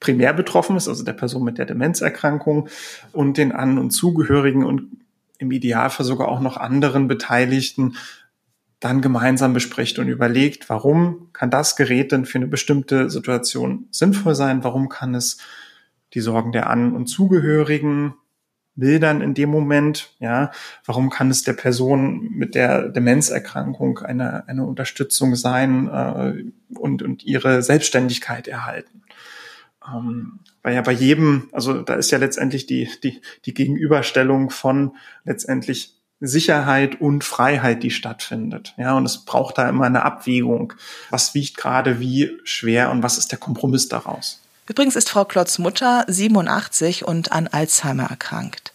primär 0.00 0.32
betroffen 0.32 0.76
ist, 0.76 0.88
also 0.88 1.04
der 1.04 1.12
Person 1.12 1.44
mit 1.44 1.58
der 1.58 1.66
Demenzerkrankung 1.66 2.68
und 3.12 3.36
den 3.36 3.52
An- 3.52 3.78
und 3.78 3.90
Zugehörigen 3.90 4.64
und 4.64 4.88
im 5.38 5.52
Idealfall 5.52 6.04
sogar 6.04 6.28
auch 6.28 6.40
noch 6.40 6.56
anderen 6.56 7.06
Beteiligten 7.06 7.96
dann 8.80 9.02
gemeinsam 9.02 9.52
bespricht 9.52 9.98
und 9.98 10.08
überlegt, 10.08 10.70
warum 10.70 11.28
kann 11.34 11.50
das 11.50 11.76
Gerät 11.76 12.12
denn 12.12 12.24
für 12.24 12.38
eine 12.38 12.46
bestimmte 12.46 13.10
Situation 13.10 13.86
sinnvoll 13.90 14.34
sein, 14.34 14.64
warum 14.64 14.88
kann 14.88 15.14
es 15.14 15.38
die 16.14 16.20
Sorgen 16.20 16.52
der 16.52 16.68
An- 16.68 16.94
und 16.94 17.06
Zugehörigen 17.06 18.14
mildern 18.74 19.20
in 19.20 19.34
dem 19.34 19.50
Moment, 19.50 20.14
ja, 20.18 20.50
warum 20.86 21.10
kann 21.10 21.30
es 21.30 21.42
der 21.42 21.52
Person 21.52 22.30
mit 22.30 22.54
der 22.54 22.88
Demenzerkrankung 22.88 23.98
eine, 23.98 24.48
eine 24.48 24.64
Unterstützung 24.64 25.36
sein 25.36 25.88
äh, 25.88 26.44
und, 26.78 27.02
und 27.02 27.24
ihre 27.24 27.62
Selbstständigkeit 27.62 28.48
erhalten. 28.48 28.99
Ähm, 29.86 30.40
weil 30.62 30.74
ja 30.74 30.82
bei 30.82 30.92
jedem, 30.92 31.48
also 31.52 31.80
da 31.82 31.94
ist 31.94 32.10
ja 32.10 32.18
letztendlich 32.18 32.66
die, 32.66 32.88
die, 33.02 33.20
die 33.44 33.54
Gegenüberstellung 33.54 34.50
von 34.50 34.96
letztendlich 35.24 35.94
Sicherheit 36.20 37.00
und 37.00 37.24
Freiheit, 37.24 37.82
die 37.82 37.90
stattfindet. 37.90 38.74
Ja, 38.76 38.94
und 38.94 39.06
es 39.06 39.24
braucht 39.24 39.56
da 39.56 39.68
immer 39.68 39.86
eine 39.86 40.04
Abwägung. 40.04 40.74
Was 41.08 41.34
wiegt 41.34 41.56
gerade 41.56 41.98
wie 41.98 42.30
schwer 42.44 42.90
und 42.90 43.02
was 43.02 43.16
ist 43.16 43.32
der 43.32 43.38
Kompromiss 43.38 43.88
daraus? 43.88 44.40
Übrigens 44.68 44.96
ist 44.96 45.08
Frau 45.08 45.24
Klotz 45.24 45.58
Mutter 45.58 46.04
87 46.06 47.06
und 47.06 47.32
an 47.32 47.48
Alzheimer 47.48 48.04
erkrankt. 48.04 48.72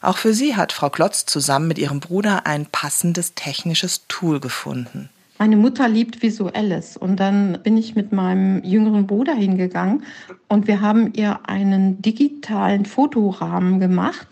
Auch 0.00 0.16
für 0.16 0.32
sie 0.32 0.56
hat 0.56 0.72
Frau 0.72 0.88
Klotz 0.88 1.26
zusammen 1.26 1.68
mit 1.68 1.78
ihrem 1.78 2.00
Bruder 2.00 2.46
ein 2.46 2.66
passendes 2.66 3.34
technisches 3.34 4.06
Tool 4.08 4.40
gefunden. 4.40 5.10
Meine 5.38 5.56
Mutter 5.58 5.86
liebt 5.86 6.22
Visuelles 6.22 6.96
und 6.96 7.20
dann 7.20 7.58
bin 7.62 7.76
ich 7.76 7.94
mit 7.94 8.10
meinem 8.10 8.64
jüngeren 8.64 9.06
Bruder 9.06 9.34
hingegangen 9.34 10.02
und 10.48 10.66
wir 10.66 10.80
haben 10.80 11.12
ihr 11.12 11.40
einen 11.46 12.00
digitalen 12.00 12.86
Fotorahmen 12.86 13.78
gemacht, 13.78 14.26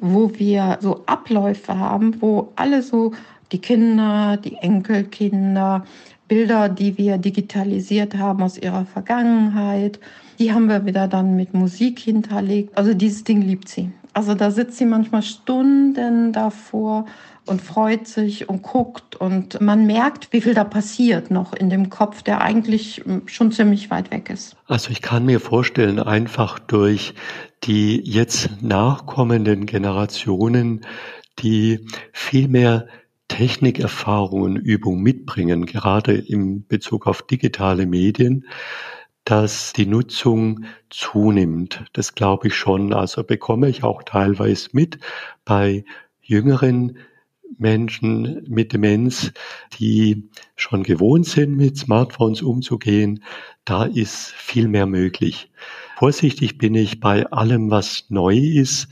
wo 0.00 0.32
wir 0.38 0.78
so 0.80 1.04
Abläufe 1.06 1.78
haben, 1.78 2.20
wo 2.20 2.52
alle 2.56 2.82
so 2.82 3.12
die 3.52 3.58
Kinder, 3.58 4.36
die 4.36 4.56
Enkelkinder, 4.56 5.84
Bilder, 6.28 6.68
die 6.68 6.96
wir 6.98 7.18
digitalisiert 7.18 8.16
haben 8.16 8.42
aus 8.42 8.58
ihrer 8.58 8.84
Vergangenheit, 8.84 9.98
die 10.38 10.52
haben 10.52 10.68
wir 10.68 10.84
wieder 10.84 11.08
dann 11.08 11.36
mit 11.36 11.54
Musik 11.54 11.98
hinterlegt. 11.98 12.76
Also 12.76 12.94
dieses 12.94 13.24
Ding 13.24 13.42
liebt 13.42 13.68
sie. 13.68 13.90
Also 14.12 14.34
da 14.34 14.50
sitzt 14.50 14.76
sie 14.76 14.86
manchmal 14.86 15.22
Stunden 15.22 16.32
davor 16.32 17.06
und 17.50 17.60
freut 17.60 18.06
sich 18.06 18.48
und 18.48 18.62
guckt 18.62 19.16
und 19.16 19.60
man 19.60 19.84
merkt, 19.84 20.32
wie 20.32 20.40
viel 20.40 20.54
da 20.54 20.62
passiert 20.62 21.32
noch 21.32 21.52
in 21.52 21.68
dem 21.68 21.90
Kopf, 21.90 22.22
der 22.22 22.40
eigentlich 22.40 23.02
hm, 23.04 23.26
schon 23.26 23.50
ziemlich 23.50 23.90
weit 23.90 24.12
weg 24.12 24.30
ist. 24.30 24.56
Also 24.66 24.90
ich 24.90 25.02
kann 25.02 25.26
mir 25.26 25.40
vorstellen, 25.40 25.98
einfach 25.98 26.60
durch 26.60 27.14
die 27.64 28.00
jetzt 28.00 28.62
nachkommenden 28.62 29.66
Generationen, 29.66 30.82
die 31.40 31.86
viel 32.12 32.46
mehr 32.46 32.86
Technikerfahrung 33.26 34.42
und 34.42 34.56
Übung 34.56 35.02
mitbringen, 35.02 35.66
gerade 35.66 36.14
im 36.14 36.66
Bezug 36.66 37.08
auf 37.08 37.22
digitale 37.22 37.86
Medien, 37.86 38.46
dass 39.24 39.72
die 39.72 39.86
Nutzung 39.86 40.66
zunimmt. 40.88 41.84
Das 41.92 42.14
glaube 42.14 42.48
ich 42.48 42.54
schon. 42.54 42.92
Also 42.92 43.24
bekomme 43.24 43.68
ich 43.68 43.82
auch 43.82 44.04
teilweise 44.04 44.68
mit 44.72 44.98
bei 45.44 45.84
jüngeren 46.20 46.96
Menschen 47.58 48.44
mit 48.48 48.72
Demenz, 48.72 49.32
die 49.78 50.28
schon 50.56 50.82
gewohnt 50.82 51.26
sind, 51.26 51.56
mit 51.56 51.76
Smartphones 51.76 52.42
umzugehen, 52.42 53.22
da 53.64 53.84
ist 53.84 54.32
viel 54.32 54.68
mehr 54.68 54.86
möglich. 54.86 55.50
Vorsichtig 55.96 56.58
bin 56.58 56.74
ich 56.74 57.00
bei 57.00 57.26
allem, 57.26 57.70
was 57.70 58.06
neu 58.08 58.36
ist. 58.36 58.88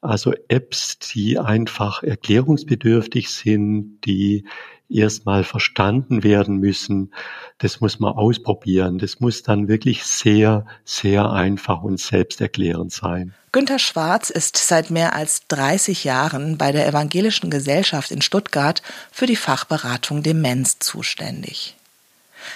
Also 0.00 0.32
Apps, 0.48 0.98
die 0.98 1.38
einfach 1.38 2.02
erklärungsbedürftig 2.02 3.30
sind, 3.30 4.00
die 4.04 4.44
erstmal 4.88 5.44
verstanden 5.44 6.22
werden 6.22 6.58
müssen. 6.58 7.12
Das 7.58 7.80
muss 7.80 7.98
man 7.98 8.12
ausprobieren. 8.12 8.98
Das 8.98 9.20
muss 9.20 9.42
dann 9.42 9.68
wirklich 9.68 10.04
sehr, 10.04 10.66
sehr 10.84 11.30
einfach 11.30 11.82
und 11.82 11.98
selbsterklärend 11.98 12.92
sein. 12.92 13.34
Günter 13.54 13.78
Schwarz 13.78 14.30
ist 14.30 14.56
seit 14.56 14.88
mehr 14.88 15.14
als 15.14 15.42
30 15.48 16.04
Jahren 16.04 16.56
bei 16.56 16.72
der 16.72 16.86
Evangelischen 16.86 17.50
Gesellschaft 17.50 18.10
in 18.10 18.22
Stuttgart 18.22 18.80
für 19.12 19.26
die 19.26 19.36
Fachberatung 19.36 20.22
Demenz 20.22 20.78
zuständig. 20.78 21.76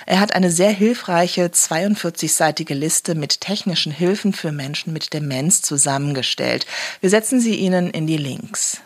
Er 0.06 0.20
hat 0.20 0.34
eine 0.34 0.50
sehr 0.50 0.70
hilfreiche 0.70 1.48
42-seitige 1.48 2.72
Liste 2.72 3.14
mit 3.14 3.42
technischen 3.42 3.92
Hilfen 3.92 4.32
für 4.32 4.52
Menschen 4.52 4.94
mit 4.94 5.12
Demenz 5.12 5.60
zusammengestellt. 5.60 6.64
Wir 7.02 7.10
setzen 7.10 7.40
sie 7.40 7.56
Ihnen 7.56 7.90
in 7.90 8.06
die 8.06 8.16
Links. 8.16 8.80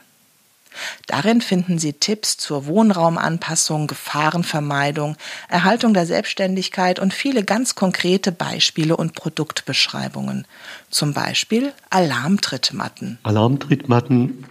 Darin 1.07 1.41
finden 1.41 1.79
Sie 1.79 1.95
Tipps 1.95 2.37
zur 2.37 2.67
Wohnraumanpassung, 2.67 3.87
Gefahrenvermeidung, 3.87 5.17
Erhaltung 5.49 5.95
der 5.95 6.07
Selbstständigkeit 6.07 6.99
und 6.99 7.15
viele 7.15 7.45
ganz 7.45 7.75
konkrete 7.75 8.33
Beispiele 8.33 8.97
und 8.97 9.15
Produktbeschreibungen. 9.15 10.47
Zum 10.91 11.13
Beispiel 11.13 11.73
Alarmtrittmatten. 11.91 13.19
Alarmtrittmatten 13.23 14.45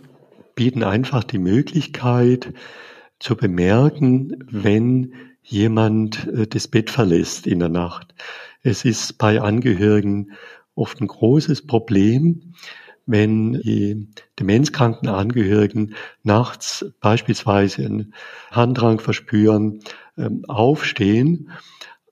bieten 0.56 0.84
einfach 0.84 1.24
die 1.24 1.40
Möglichkeit 1.40 2.54
zu 3.20 3.36
bemerken, 3.36 4.44
wenn 4.50 5.14
jemand 5.44 6.28
äh, 6.28 6.48
das 6.48 6.68
Bett 6.68 6.90
verlässt 6.90 7.48
in 7.48 7.60
der 7.60 7.70
Nacht. 7.70 8.14
Es 8.62 8.86
ist 8.86 9.18
bei 9.18 9.42
Angehörigen 9.42 10.32
oft 10.76 11.02
ein 11.02 11.08
großes 11.08 11.66
Problem, 11.66 12.54
wenn 13.10 13.54
die 13.54 14.08
demenzkranken 14.40 15.10
Angehörigen 15.10 15.96
nachts 16.22 16.86
beispielsweise 17.02 17.84
einen 17.84 18.14
Handrang 18.52 19.00
verspüren, 19.00 19.80
ähm, 20.16 20.46
aufstehen, 20.48 21.50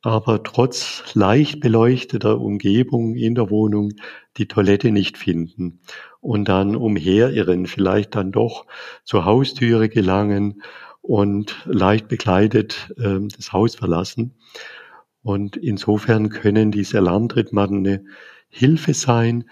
aber 0.01 0.41
trotz 0.41 1.03
leicht 1.13 1.60
beleuchteter 1.60 2.41
Umgebung 2.41 3.15
in 3.15 3.36
der 3.36 3.51
Wohnung 3.51 3.91
die 4.38 4.47
Toilette 4.47 4.91
nicht 4.91 5.19
finden 5.19 5.81
und 6.19 6.49
dann 6.49 6.75
umherirren, 6.75 7.67
vielleicht 7.67 8.15
dann 8.15 8.31
doch 8.31 8.65
zur 9.03 9.23
Haustüre 9.23 9.89
gelangen 9.89 10.63
und 11.01 11.63
leicht 11.65 12.07
bekleidet 12.07 12.91
äh, 12.97 13.19
das 13.36 13.53
Haus 13.53 13.75
verlassen. 13.75 14.33
Und 15.21 15.57
insofern 15.57 16.29
können 16.29 16.71
diese 16.71 16.97
Alarmtrittmatten 16.97 17.86
eine 17.86 18.03
Hilfe 18.49 18.95
sein, 18.95 19.47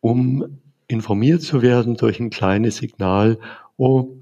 um 0.00 0.60
informiert 0.88 1.42
zu 1.42 1.62
werden 1.62 1.96
durch 1.96 2.20
ein 2.20 2.30
kleines 2.30 2.76
Signal, 2.76 3.38
oh, 3.76 4.16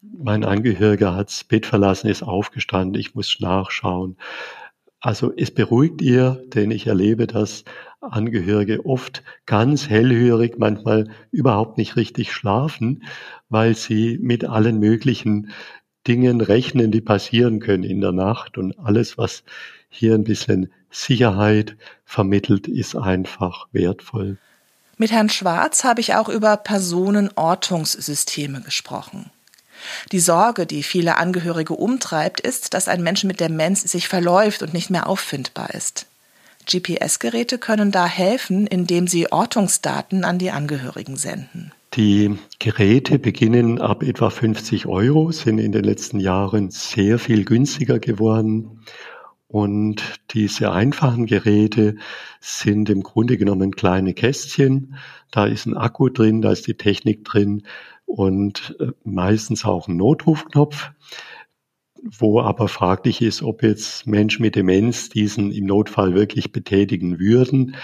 mein 0.00 0.44
Angehöriger 0.44 1.14
hat 1.14 1.28
das 1.28 1.44
Bett 1.44 1.66
verlassen, 1.66 2.08
ist 2.08 2.22
aufgestanden, 2.22 3.00
ich 3.00 3.14
muss 3.14 3.38
nachschauen. 3.40 4.16
Also 5.00 5.32
es 5.36 5.52
beruhigt 5.52 6.02
ihr, 6.02 6.42
denn 6.46 6.70
ich 6.72 6.86
erlebe, 6.86 7.26
dass 7.26 7.64
Angehörige 8.00 8.84
oft 8.84 9.22
ganz 9.46 9.88
hellhörig, 9.88 10.58
manchmal 10.58 11.10
überhaupt 11.30 11.78
nicht 11.78 11.96
richtig 11.96 12.32
schlafen, 12.32 13.04
weil 13.48 13.76
sie 13.76 14.18
mit 14.20 14.44
allen 14.44 14.78
möglichen 14.78 15.50
Dingen 16.06 16.40
rechnen, 16.40 16.90
die 16.90 17.00
passieren 17.00 17.60
können 17.60 17.84
in 17.84 18.00
der 18.00 18.12
Nacht. 18.12 18.58
Und 18.58 18.78
alles, 18.78 19.18
was 19.18 19.44
hier 19.88 20.14
ein 20.14 20.24
bisschen 20.24 20.72
Sicherheit 20.90 21.76
vermittelt, 22.04 22.66
ist 22.66 22.96
einfach 22.96 23.68
wertvoll. 23.72 24.38
Mit 25.00 25.12
Herrn 25.12 25.28
Schwarz 25.28 25.84
habe 25.84 26.00
ich 26.00 26.16
auch 26.16 26.28
über 26.28 26.56
Personenortungssysteme 26.56 28.62
gesprochen. 28.62 29.30
Die 30.10 30.18
Sorge, 30.18 30.66
die 30.66 30.82
viele 30.82 31.18
Angehörige 31.18 31.74
umtreibt, 31.74 32.40
ist, 32.40 32.74
dass 32.74 32.88
ein 32.88 33.04
Mensch 33.04 33.22
mit 33.22 33.38
Demenz 33.38 33.82
sich 33.82 34.08
verläuft 34.08 34.62
und 34.62 34.74
nicht 34.74 34.90
mehr 34.90 35.08
auffindbar 35.08 35.72
ist. 35.72 36.06
GPS-Geräte 36.68 37.58
können 37.58 37.92
da 37.92 38.06
helfen, 38.06 38.66
indem 38.66 39.06
sie 39.06 39.30
Ortungsdaten 39.30 40.24
an 40.24 40.38
die 40.38 40.50
Angehörigen 40.50 41.16
senden. 41.16 41.70
Die 41.94 42.36
Geräte 42.58 43.20
beginnen 43.20 43.80
ab 43.80 44.02
etwa 44.02 44.30
50 44.30 44.86
Euro, 44.86 45.30
sind 45.30 45.58
in 45.58 45.70
den 45.70 45.84
letzten 45.84 46.18
Jahren 46.18 46.70
sehr 46.70 47.20
viel 47.20 47.44
günstiger 47.44 48.00
geworden. 48.00 48.80
Und 49.48 50.20
diese 50.30 50.72
einfachen 50.72 51.24
Geräte 51.24 51.96
sind 52.38 52.90
im 52.90 53.02
Grunde 53.02 53.38
genommen 53.38 53.70
kleine 53.72 54.12
Kästchen. 54.12 54.96
Da 55.30 55.46
ist 55.46 55.64
ein 55.64 55.76
Akku 55.76 56.10
drin, 56.10 56.42
da 56.42 56.52
ist 56.52 56.66
die 56.66 56.76
Technik 56.76 57.24
drin 57.24 57.62
und 58.04 58.76
äh, 58.78 58.88
meistens 59.04 59.64
auch 59.64 59.88
ein 59.88 59.96
Notrufknopf, 59.96 60.90
wo 62.02 62.40
aber 62.40 62.68
fraglich 62.68 63.22
ist, 63.22 63.42
ob 63.42 63.62
jetzt 63.62 64.06
Menschen 64.06 64.42
mit 64.42 64.54
Demenz 64.54 65.08
diesen 65.08 65.50
im 65.50 65.64
Notfall 65.64 66.14
wirklich 66.14 66.52
betätigen 66.52 67.18
würden. 67.18 67.74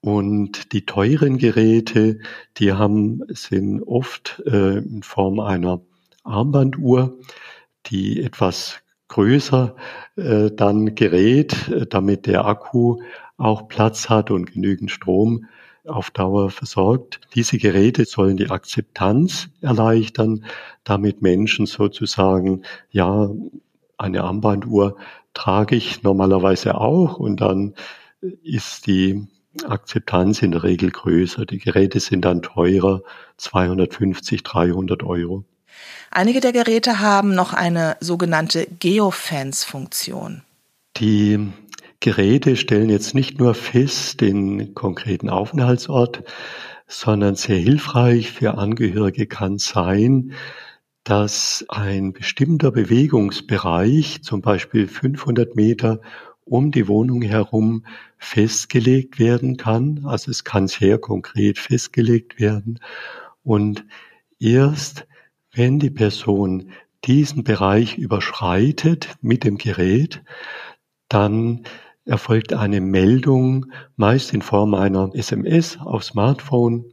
Und 0.00 0.72
die 0.72 0.86
teuren 0.86 1.38
Geräte, 1.38 2.20
die 2.56 2.72
haben, 2.72 3.22
sind 3.28 3.82
oft 3.82 4.42
äh, 4.46 4.78
in 4.78 5.02
Form 5.02 5.40
einer 5.40 5.82
Armbanduhr, 6.22 7.18
die 7.86 8.22
etwas 8.22 8.80
größer 9.10 9.76
äh, 10.16 10.50
dann 10.50 10.94
gerät, 10.94 11.68
äh, 11.68 11.86
damit 11.86 12.26
der 12.26 12.46
Akku 12.46 13.02
auch 13.36 13.68
Platz 13.68 14.08
hat 14.08 14.30
und 14.30 14.52
genügend 14.52 14.90
Strom 14.90 15.46
auf 15.86 16.10
Dauer 16.10 16.50
versorgt. 16.50 17.20
Diese 17.34 17.58
Geräte 17.58 18.04
sollen 18.04 18.36
die 18.36 18.50
Akzeptanz 18.50 19.48
erleichtern, 19.60 20.44
damit 20.84 21.22
Menschen 21.22 21.66
sozusagen, 21.66 22.62
ja, 22.90 23.30
eine 23.98 24.24
Armbanduhr 24.24 24.96
trage 25.34 25.76
ich 25.76 26.02
normalerweise 26.02 26.76
auch 26.76 27.18
und 27.18 27.40
dann 27.40 27.74
ist 28.42 28.86
die 28.86 29.26
Akzeptanz 29.66 30.42
in 30.42 30.52
der 30.52 30.62
Regel 30.62 30.90
größer. 30.90 31.44
Die 31.44 31.58
Geräte 31.58 32.00
sind 32.00 32.24
dann 32.24 32.42
teurer, 32.42 33.02
250, 33.36 34.42
300 34.42 35.02
Euro. 35.02 35.44
Einige 36.10 36.40
der 36.40 36.52
Geräte 36.52 37.00
haben 37.00 37.34
noch 37.34 37.52
eine 37.52 37.96
sogenannte 38.00 38.66
Geofence-Funktion. 38.78 40.42
Die 40.96 41.52
Geräte 42.00 42.56
stellen 42.56 42.90
jetzt 42.90 43.14
nicht 43.14 43.38
nur 43.38 43.54
fest 43.54 44.20
den 44.20 44.74
konkreten 44.74 45.28
Aufenthaltsort, 45.28 46.24
sondern 46.88 47.36
sehr 47.36 47.58
hilfreich 47.58 48.30
für 48.30 48.58
Angehörige 48.58 49.26
kann 49.26 49.58
sein, 49.58 50.32
dass 51.04 51.64
ein 51.68 52.12
bestimmter 52.12 52.70
Bewegungsbereich, 52.70 54.22
zum 54.22 54.40
Beispiel 54.42 54.88
500 54.88 55.56
Meter 55.56 56.00
um 56.44 56.72
die 56.72 56.88
Wohnung 56.88 57.22
herum, 57.22 57.84
festgelegt 58.18 59.18
werden 59.18 59.56
kann. 59.56 60.02
Also 60.04 60.30
es 60.30 60.44
kann 60.44 60.68
sehr 60.68 60.98
konkret 60.98 61.58
festgelegt 61.58 62.40
werden. 62.40 62.80
Und 63.44 63.84
erst 64.38 65.06
wenn 65.52 65.78
die 65.78 65.90
Person 65.90 66.70
diesen 67.04 67.44
Bereich 67.44 67.96
überschreitet 67.96 69.16
mit 69.20 69.44
dem 69.44 69.58
Gerät, 69.58 70.22
dann 71.08 71.64
erfolgt 72.04 72.52
eine 72.52 72.80
Meldung, 72.80 73.66
meist 73.96 74.32
in 74.32 74.42
Form 74.42 74.74
einer 74.74 75.10
SMS 75.14 75.78
auf 75.78 76.04
Smartphone, 76.04 76.84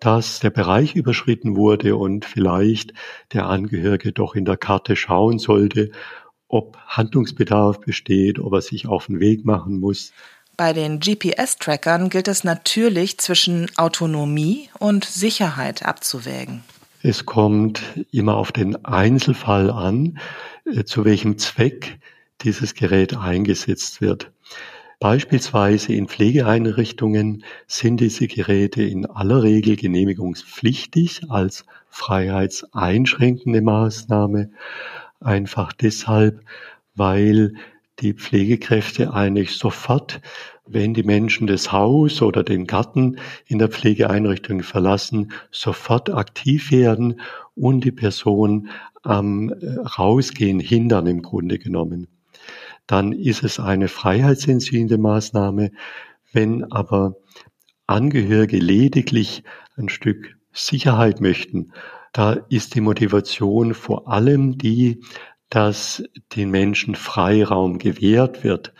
dass 0.00 0.40
der 0.40 0.50
Bereich 0.50 0.94
überschritten 0.94 1.56
wurde 1.56 1.96
und 1.96 2.24
vielleicht 2.24 2.92
der 3.32 3.46
Angehörige 3.46 4.12
doch 4.12 4.34
in 4.34 4.44
der 4.44 4.56
Karte 4.56 4.94
schauen 4.94 5.38
sollte, 5.38 5.90
ob 6.48 6.76
Handlungsbedarf 6.86 7.80
besteht, 7.80 8.38
ob 8.38 8.52
er 8.52 8.60
sich 8.60 8.86
auf 8.86 9.06
den 9.06 9.20
Weg 9.20 9.44
machen 9.44 9.80
muss. 9.80 10.12
Bei 10.56 10.72
den 10.72 11.00
GPS-Trackern 11.00 12.08
gilt 12.08 12.28
es 12.28 12.44
natürlich 12.44 13.18
zwischen 13.18 13.70
Autonomie 13.76 14.68
und 14.78 15.04
Sicherheit 15.04 15.84
abzuwägen. 15.84 16.62
Es 17.08 17.24
kommt 17.24 17.80
immer 18.10 18.36
auf 18.36 18.50
den 18.50 18.84
Einzelfall 18.84 19.70
an, 19.70 20.18
äh, 20.64 20.82
zu 20.82 21.04
welchem 21.04 21.38
Zweck 21.38 22.00
dieses 22.40 22.74
Gerät 22.74 23.16
eingesetzt 23.16 24.00
wird. 24.00 24.32
Beispielsweise 24.98 25.92
in 25.92 26.08
Pflegeeinrichtungen 26.08 27.44
sind 27.68 28.00
diese 28.00 28.26
Geräte 28.26 28.82
in 28.82 29.06
aller 29.06 29.44
Regel 29.44 29.76
genehmigungspflichtig 29.76 31.30
als 31.30 31.64
freiheitseinschränkende 31.90 33.62
Maßnahme. 33.62 34.50
Einfach 35.20 35.72
deshalb, 35.74 36.40
weil 36.96 37.54
die 38.00 38.14
Pflegekräfte 38.14 39.12
eigentlich 39.12 39.56
sofort 39.56 40.20
wenn 40.66 40.94
die 40.94 41.02
Menschen 41.02 41.46
das 41.46 41.72
Haus 41.72 42.22
oder 42.22 42.42
den 42.42 42.66
Garten 42.66 43.18
in 43.46 43.58
der 43.58 43.68
Pflegeeinrichtung 43.68 44.62
verlassen, 44.62 45.32
sofort 45.50 46.10
aktiv 46.10 46.70
werden 46.70 47.20
und 47.54 47.84
die 47.84 47.92
Person 47.92 48.68
am 49.02 49.50
äh, 49.50 49.78
Rausgehen 49.98 50.60
hindern 50.60 51.06
im 51.06 51.22
Grunde 51.22 51.58
genommen. 51.58 52.08
Dann 52.86 53.12
ist 53.12 53.42
es 53.42 53.58
eine 53.58 53.88
freiheitsentziehende 53.88 54.98
Maßnahme. 54.98 55.70
Wenn 56.32 56.70
aber 56.72 57.16
Angehörige 57.88 58.58
lediglich 58.58 59.44
ein 59.76 59.88
Stück 59.88 60.36
Sicherheit 60.52 61.20
möchten, 61.20 61.72
da 62.12 62.32
ist 62.32 62.74
die 62.74 62.80
Motivation 62.80 63.74
vor 63.74 64.08
allem 64.08 64.58
die, 64.58 65.02
dass 65.50 66.02
den 66.34 66.50
Menschen 66.50 66.94
Freiraum 66.94 67.78
gewährt 67.78 68.44
wird 68.44 68.72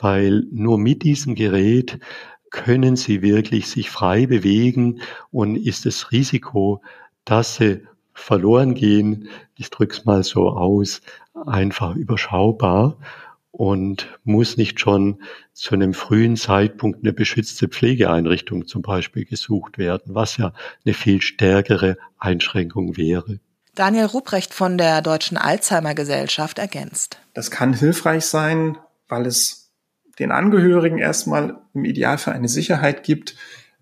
weil 0.00 0.46
nur 0.50 0.78
mit 0.78 1.02
diesem 1.02 1.34
Gerät 1.34 1.98
können 2.50 2.96
sie 2.96 3.22
wirklich 3.22 3.68
sich 3.68 3.90
frei 3.90 4.26
bewegen 4.26 5.00
und 5.30 5.56
ist 5.56 5.86
das 5.86 6.10
Risiko, 6.10 6.82
dass 7.24 7.56
sie 7.56 7.86
verloren 8.12 8.74
gehen, 8.74 9.28
ich 9.56 9.70
drücke 9.70 9.96
es 9.96 10.04
mal 10.04 10.24
so 10.24 10.48
aus, 10.48 11.00
einfach 11.46 11.94
überschaubar 11.94 12.98
und 13.52 14.08
muss 14.24 14.56
nicht 14.56 14.80
schon 14.80 15.22
zu 15.52 15.74
einem 15.74 15.94
frühen 15.94 16.36
Zeitpunkt 16.36 17.00
eine 17.02 17.12
beschützte 17.12 17.68
Pflegeeinrichtung 17.68 18.66
zum 18.66 18.82
Beispiel 18.82 19.24
gesucht 19.24 19.78
werden, 19.78 20.14
was 20.14 20.36
ja 20.36 20.52
eine 20.84 20.94
viel 20.94 21.20
stärkere 21.22 21.96
Einschränkung 22.18 22.96
wäre. 22.96 23.38
Daniel 23.80 24.04
Ruprecht 24.04 24.52
von 24.52 24.76
der 24.76 25.00
Deutschen 25.00 25.38
Alzheimer 25.38 25.94
Gesellschaft 25.94 26.58
ergänzt. 26.58 27.16
Das 27.32 27.50
kann 27.50 27.72
hilfreich 27.72 28.26
sein, 28.26 28.76
weil 29.08 29.24
es 29.24 29.70
den 30.18 30.32
Angehörigen 30.32 30.98
erstmal 30.98 31.56
im 31.72 31.86
Idealfall 31.86 32.34
eine 32.34 32.50
Sicherheit 32.50 33.04
gibt, 33.04 33.36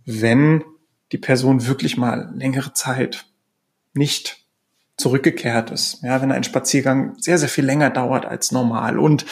wenn 0.04 0.62
die 1.10 1.18
Person 1.18 1.66
wirklich 1.66 1.96
mal 1.96 2.30
längere 2.32 2.72
Zeit 2.74 3.26
nicht 3.92 4.44
zurückgekehrt 4.96 5.72
ist. 5.72 6.00
Ja, 6.04 6.22
wenn 6.22 6.30
ein 6.30 6.44
Spaziergang 6.44 7.16
sehr, 7.18 7.38
sehr 7.38 7.48
viel 7.48 7.64
länger 7.64 7.90
dauert 7.90 8.24
als 8.24 8.52
normal 8.52 9.00
und 9.00 9.26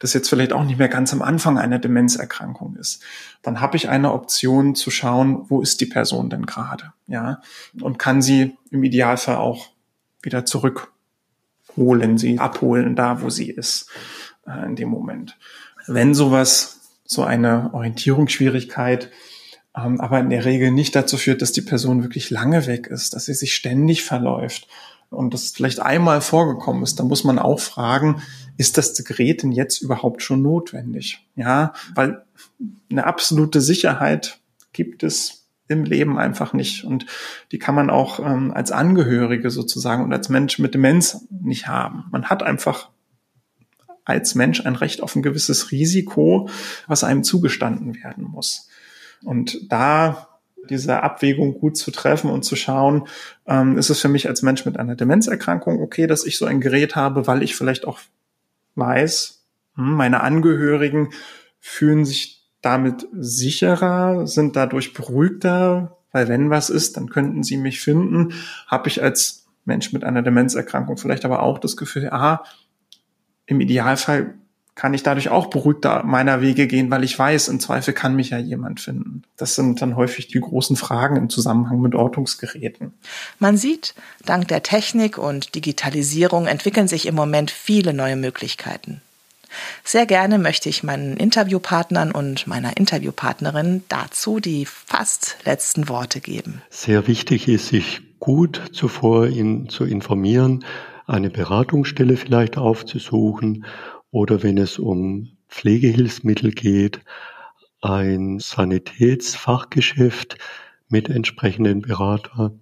das 0.00 0.12
jetzt 0.12 0.28
vielleicht 0.28 0.52
auch 0.52 0.64
nicht 0.64 0.78
mehr 0.78 0.88
ganz 0.88 1.14
am 1.14 1.22
Anfang 1.22 1.56
einer 1.56 1.78
Demenzerkrankung 1.78 2.76
ist, 2.76 3.02
dann 3.40 3.62
habe 3.62 3.78
ich 3.78 3.88
eine 3.88 4.12
Option 4.12 4.74
zu 4.74 4.90
schauen, 4.90 5.46
wo 5.48 5.62
ist 5.62 5.80
die 5.80 5.86
Person 5.86 6.28
denn 6.28 6.44
gerade, 6.44 6.92
ja, 7.06 7.40
und 7.80 7.98
kann 7.98 8.20
sie 8.20 8.58
im 8.70 8.84
Idealfall 8.84 9.36
auch 9.36 9.70
wieder 10.22 10.44
zurückholen, 10.44 12.18
sie 12.18 12.38
abholen 12.38 12.96
da, 12.96 13.22
wo 13.22 13.30
sie 13.30 13.50
ist 13.50 13.90
äh, 14.46 14.66
in 14.66 14.76
dem 14.76 14.88
Moment 14.88 15.36
wenn 15.86 16.14
sowas, 16.14 16.80
so 17.04 17.24
eine 17.24 17.74
Orientierungsschwierigkeit, 17.74 19.10
ähm, 19.76 20.00
aber 20.00 20.20
in 20.20 20.30
der 20.30 20.44
Regel 20.44 20.70
nicht 20.70 20.94
dazu 20.94 21.16
führt, 21.16 21.42
dass 21.42 21.52
die 21.52 21.62
Person 21.62 22.02
wirklich 22.02 22.30
lange 22.30 22.66
weg 22.66 22.86
ist, 22.86 23.14
dass 23.14 23.24
sie 23.24 23.34
sich 23.34 23.54
ständig 23.54 24.04
verläuft 24.04 24.68
und 25.10 25.34
das 25.34 25.50
vielleicht 25.50 25.80
einmal 25.80 26.20
vorgekommen 26.20 26.84
ist, 26.84 27.00
dann 27.00 27.08
muss 27.08 27.24
man 27.24 27.40
auch 27.40 27.58
fragen, 27.58 28.22
ist 28.56 28.78
das 28.78 28.94
Gerät 29.04 29.42
denn 29.42 29.50
jetzt 29.50 29.82
überhaupt 29.82 30.22
schon 30.22 30.42
notwendig? 30.42 31.26
Ja, 31.34 31.72
weil 31.96 32.24
eine 32.90 33.06
absolute 33.06 33.60
Sicherheit 33.60 34.38
gibt 34.72 35.02
es 35.02 35.39
im 35.70 35.84
Leben 35.84 36.18
einfach 36.18 36.52
nicht. 36.52 36.84
Und 36.84 37.06
die 37.52 37.58
kann 37.58 37.74
man 37.74 37.90
auch 37.90 38.18
ähm, 38.20 38.52
als 38.52 38.72
Angehörige 38.72 39.50
sozusagen 39.50 40.02
und 40.04 40.12
als 40.12 40.28
Mensch 40.28 40.58
mit 40.58 40.74
Demenz 40.74 41.26
nicht 41.30 41.68
haben. 41.68 42.04
Man 42.10 42.26
hat 42.26 42.42
einfach 42.42 42.90
als 44.04 44.34
Mensch 44.34 44.66
ein 44.66 44.74
Recht 44.74 45.02
auf 45.02 45.14
ein 45.14 45.22
gewisses 45.22 45.70
Risiko, 45.70 46.48
was 46.88 47.04
einem 47.04 47.22
zugestanden 47.22 47.94
werden 48.02 48.24
muss. 48.24 48.68
Und 49.22 49.70
da 49.70 50.28
diese 50.68 51.02
Abwägung 51.02 51.54
gut 51.54 51.76
zu 51.76 51.90
treffen 51.90 52.30
und 52.30 52.44
zu 52.44 52.56
schauen, 52.56 53.06
ähm, 53.46 53.78
ist 53.78 53.90
es 53.90 54.00
für 54.00 54.08
mich 54.08 54.28
als 54.28 54.42
Mensch 54.42 54.66
mit 54.66 54.76
einer 54.78 54.96
Demenzerkrankung 54.96 55.80
okay, 55.80 56.06
dass 56.06 56.24
ich 56.24 56.36
so 56.36 56.46
ein 56.46 56.60
Gerät 56.60 56.96
habe, 56.96 57.26
weil 57.26 57.42
ich 57.42 57.54
vielleicht 57.54 57.86
auch 57.86 58.00
weiß, 58.74 59.44
hm, 59.76 59.94
meine 59.94 60.20
Angehörigen 60.22 61.10
fühlen 61.60 62.04
sich 62.04 62.39
damit 62.62 63.06
sicherer, 63.12 64.26
sind 64.26 64.56
dadurch 64.56 64.92
beruhigter, 64.92 65.96
weil 66.12 66.28
wenn 66.28 66.50
was 66.50 66.70
ist, 66.70 66.96
dann 66.96 67.08
könnten 67.08 67.42
sie 67.42 67.56
mich 67.56 67.80
finden. 67.80 68.34
Habe 68.66 68.88
ich 68.88 69.02
als 69.02 69.46
Mensch 69.64 69.92
mit 69.92 70.04
einer 70.04 70.22
Demenzerkrankung 70.22 70.96
vielleicht 70.96 71.24
aber 71.24 71.42
auch 71.42 71.58
das 71.58 71.76
Gefühl, 71.76 72.10
ah, 72.10 72.44
im 73.46 73.60
Idealfall 73.60 74.34
kann 74.74 74.94
ich 74.94 75.02
dadurch 75.02 75.28
auch 75.28 75.48
beruhigter 75.48 76.04
meiner 76.04 76.40
Wege 76.40 76.66
gehen, 76.66 76.90
weil 76.90 77.04
ich 77.04 77.18
weiß, 77.18 77.48
im 77.48 77.60
Zweifel 77.60 77.92
kann 77.92 78.16
mich 78.16 78.30
ja 78.30 78.38
jemand 78.38 78.80
finden. 78.80 79.24
Das 79.36 79.54
sind 79.54 79.82
dann 79.82 79.96
häufig 79.96 80.28
die 80.28 80.40
großen 80.40 80.76
Fragen 80.76 81.16
im 81.16 81.28
Zusammenhang 81.28 81.80
mit 81.80 81.94
Ortungsgeräten. 81.94 82.94
Man 83.38 83.56
sieht, 83.56 83.94
dank 84.24 84.48
der 84.48 84.62
Technik 84.62 85.18
und 85.18 85.54
Digitalisierung 85.54 86.46
entwickeln 86.46 86.88
sich 86.88 87.06
im 87.06 87.14
Moment 87.14 87.50
viele 87.50 87.92
neue 87.92 88.16
Möglichkeiten. 88.16 89.02
Sehr 89.84 90.06
gerne 90.06 90.38
möchte 90.38 90.68
ich 90.68 90.82
meinen 90.82 91.16
Interviewpartnern 91.16 92.12
und 92.12 92.46
meiner 92.46 92.76
Interviewpartnerin 92.76 93.84
dazu 93.88 94.40
die 94.40 94.66
fast 94.66 95.36
letzten 95.44 95.88
Worte 95.88 96.20
geben. 96.20 96.62
Sehr 96.70 97.06
wichtig 97.06 97.48
ist, 97.48 97.68
sich 97.68 98.02
gut 98.20 98.62
zuvor 98.72 99.26
in, 99.26 99.68
zu 99.68 99.84
informieren, 99.84 100.64
eine 101.06 101.30
Beratungsstelle 101.30 102.16
vielleicht 102.16 102.56
aufzusuchen 102.56 103.64
oder 104.10 104.42
wenn 104.42 104.58
es 104.58 104.78
um 104.78 105.30
Pflegehilfsmittel 105.48 106.52
geht, 106.52 107.00
ein 107.80 108.38
Sanitätsfachgeschäft 108.38 110.36
mit 110.88 111.08
entsprechenden 111.08 111.82
Berater, 111.82 112.52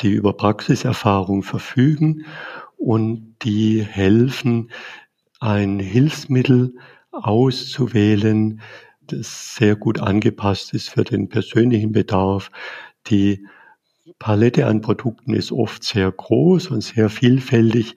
die 0.00 0.12
über 0.12 0.34
Praxiserfahrung 0.34 1.42
verfügen 1.42 2.26
und 2.76 3.36
die 3.42 3.82
helfen, 3.82 4.70
ein 5.42 5.80
Hilfsmittel 5.80 6.74
auszuwählen, 7.10 8.60
das 9.08 9.56
sehr 9.56 9.74
gut 9.74 10.00
angepasst 10.00 10.72
ist 10.72 10.90
für 10.90 11.02
den 11.02 11.28
persönlichen 11.28 11.90
Bedarf. 11.90 12.50
Die 13.08 13.44
Palette 14.20 14.66
an 14.66 14.80
Produkten 14.80 15.34
ist 15.34 15.50
oft 15.50 15.82
sehr 15.82 16.12
groß 16.12 16.68
und 16.68 16.82
sehr 16.82 17.10
vielfältig. 17.10 17.96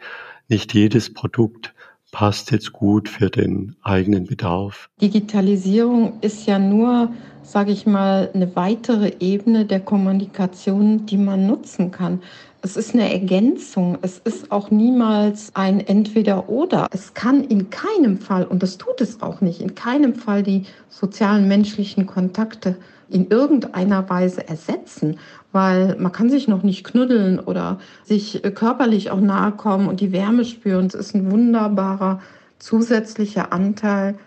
Nicht 0.49 0.73
jedes 0.73 1.13
Produkt 1.13 1.75
passt 2.11 2.51
jetzt 2.51 2.73
gut 2.73 3.09
für 3.09 3.29
den 3.29 3.75
eigenen 3.83 4.25
Bedarf. 4.25 4.89
Digitalisierung 4.99 6.19
ist 6.21 6.47
ja 6.47 6.57
nur, 6.57 7.11
sage 7.43 7.71
ich 7.71 7.85
mal, 7.85 8.31
eine 8.33 8.55
weitere 8.55 9.13
Ebene 9.19 9.65
der 9.65 9.81
Kommunikation, 9.81 11.05
die 11.05 11.17
man 11.17 11.45
nutzen 11.45 11.91
kann. 11.91 12.23
Es 12.65 12.77
ist 12.77 12.95
eine 12.95 13.13
Ergänzung. 13.13 13.99
Es 14.01 14.17
ist 14.17 14.51
auch 14.51 14.71
niemals 14.71 15.51
ein 15.53 15.79
Entweder-Oder. 15.81 16.87
Es 16.89 17.13
kann 17.13 17.43
in 17.43 17.69
keinem 17.69 18.17
Fall, 18.17 18.43
und 18.43 18.63
das 18.63 18.79
tut 18.79 19.01
es 19.01 19.21
auch 19.21 19.39
nicht, 19.39 19.61
in 19.61 19.75
keinem 19.75 20.15
Fall 20.15 20.41
die 20.41 20.63
sozialen 20.89 21.47
menschlichen 21.47 22.07
Kontakte 22.07 22.77
in 23.07 23.27
irgendeiner 23.27 24.09
Weise 24.09 24.47
ersetzen, 24.47 25.19
weil 25.51 25.95
man 25.99 26.11
kann 26.11 26.31
sich 26.31 26.47
noch 26.47 26.63
nicht 26.63 26.83
knuddeln 26.83 27.39
oder 27.39 27.77
sich 28.03 28.41
körperlich 28.55 29.11
auch 29.11 29.21
nahe 29.21 29.51
kommen 29.51 29.87
und 29.87 29.99
die 29.99 30.11
Wärme 30.11 30.43
spüren. 30.43 30.87
Es 30.87 30.95
ist 30.95 31.13
ein 31.13 31.29
wunderbarer 31.29 32.19
zusätzlicher 32.57 33.53
Anteil, 33.53 34.17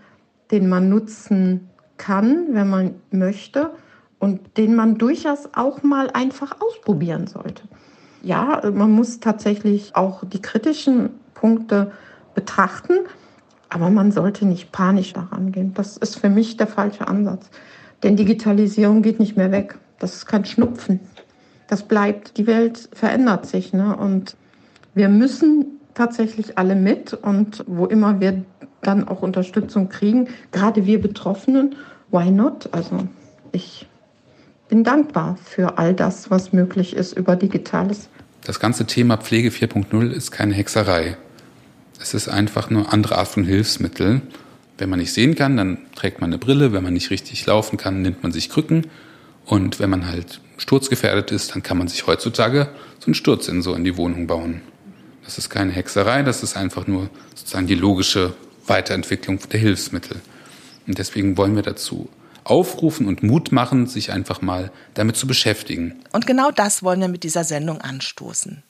den 0.53 0.69
man 0.69 0.89
nutzen 0.89 1.71
kann, 1.97 2.47
wenn 2.53 2.71
man 2.71 2.95
möchte 3.11 3.73
und 4.21 4.57
den 4.57 4.77
man 4.77 4.97
durchaus 4.97 5.49
auch 5.55 5.83
mal 5.83 6.09
einfach 6.13 6.59
ausprobieren 6.61 7.27
sollte 7.27 7.65
ja, 8.29 8.61
man 8.75 8.93
muss 8.93 9.21
tatsächlich 9.21 9.97
auch 9.97 10.23
die 10.23 10.43
kritischen 10.43 11.11
Punkte 11.33 11.93
betrachten, 12.35 12.93
aber 13.71 13.89
man 13.89 14.13
sollte 14.13 14.45
nicht 14.45 14.71
panisch 14.71 15.15
daran 15.15 15.51
gehen. 15.51 15.73
Das 15.73 15.97
ist 15.97 16.17
für 16.17 16.29
mich 16.29 16.59
der 16.59 16.67
falsche 16.67 17.09
Ansatz. 17.09 17.49
Denn 18.03 18.17
Digitalisierung 18.17 19.01
geht 19.01 19.19
nicht 19.19 19.39
mehr 19.39 19.51
weg. 19.51 19.79
Das 19.99 20.15
ist 20.15 20.27
kein 20.27 20.45
Schnupfen. 20.45 21.01
Das 21.69 21.83
bleibt. 21.83 22.37
Die 22.37 22.47
Welt 22.47 22.91
verändert 22.93 23.47
sich. 23.47 23.73
Ne? 23.73 23.97
Und 23.97 24.37
wir 24.95 25.09
müssen 25.09 25.81
tatsächlich 25.95 26.59
alle 26.59 26.77
mit. 26.77 27.15
Und 27.15 27.65
wo 27.67 27.87
immer 27.87 28.21
wir 28.21 28.45
dann 28.83 29.09
auch 29.09 29.23
Unterstützung 29.23 29.89
kriegen, 29.89 30.29
gerade 30.53 30.85
wir 30.85 31.01
Betroffenen, 31.01 31.77
why 32.11 32.31
not? 32.31 32.69
Also 32.73 33.09
ich 33.53 33.89
bin 34.69 34.85
dankbar 34.85 35.39
für 35.43 35.79
all 35.79 35.95
das, 35.95 36.31
was 36.31 36.53
möglich 36.53 36.95
ist 36.95 37.15
über 37.17 37.37
Digitales. 37.37 38.11
Das 38.45 38.61
ganze 38.61 38.87
Thema 38.87 39.17
Pflege 39.17 39.51
4.0 39.51 40.11
ist 40.11 40.31
keine 40.31 40.55
Hexerei. 40.55 41.17
Es 42.01 42.15
ist 42.15 42.29
einfach 42.29 42.71
nur 42.71 42.93
andere 42.93 43.19
Art 43.19 43.29
von 43.29 43.45
Hilfsmittel. 43.45 44.23
Wenn 44.79 44.89
man 44.89 45.01
nicht 45.01 45.13
sehen 45.13 45.35
kann, 45.35 45.57
dann 45.57 45.79
trägt 45.95 46.21
man 46.21 46.31
eine 46.31 46.39
Brille. 46.39 46.73
Wenn 46.73 46.85
man 46.85 46.93
nicht 46.93 47.11
richtig 47.11 47.45
laufen 47.47 47.77
kann, 47.77 48.03
nimmt 48.03 48.23
man 48.23 48.33
sich 48.33 48.49
Krücken. 48.49 48.87
Und 49.45 49.81
wenn 49.81 49.91
man 49.91 50.07
halt 50.07 50.41
sturzgefährdet 50.59 51.31
ist, 51.31 51.55
dann 51.55 51.63
kann 51.63 51.79
man 51.79 51.89
sich 51.89 52.07
heutzutage 52.07 52.69
so 52.99 53.07
einen 53.07 53.15
Sturzsensor 53.15 53.77
in 53.77 53.85
die 53.85 53.97
Wohnung 53.97 54.27
bauen. 54.27 54.63
Das 55.25 55.39
ist 55.39 55.51
keine 55.51 55.73
Hexerei, 55.73 56.23
das 56.23 56.43
ist 56.43 56.57
einfach 56.57 56.87
nur 56.87 57.11
sozusagen 57.35 57.67
die 57.67 57.75
logische 57.75 58.35
Weiterentwicklung 58.67 59.39
der 59.51 59.61
Hilfsmittel. 59.61 60.21
Und 60.87 60.99
deswegen 60.99 61.37
wollen 61.37 61.55
wir 61.55 61.63
dazu 61.63 62.09
aufrufen 62.51 63.07
und 63.07 63.23
Mut 63.23 63.53
machen, 63.53 63.87
sich 63.87 64.13
einfach 64.13 64.43
mal 64.43 64.71
damit 64.95 65.17
zu 65.17 65.27
beschäftigen. 65.27 65.97
Und 66.13 66.27
genau 66.27 66.51
das 66.51 66.83
wollen 66.83 67.01
wir 67.01 67.09
mit 67.09 67.23
dieser 67.23 67.45
Sendung 67.45 67.81
anstoßen. 67.81 68.63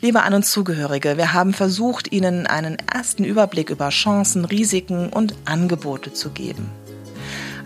Liebe 0.00 0.22
An- 0.22 0.34
und 0.34 0.44
Zugehörige, 0.44 1.16
wir 1.16 1.32
haben 1.32 1.52
versucht, 1.52 2.12
Ihnen 2.12 2.46
einen 2.46 2.76
ersten 2.92 3.24
Überblick 3.24 3.70
über 3.70 3.90
Chancen, 3.90 4.44
Risiken 4.44 5.08
und 5.08 5.34
Angebote 5.44 6.12
zu 6.12 6.30
geben. 6.30 6.70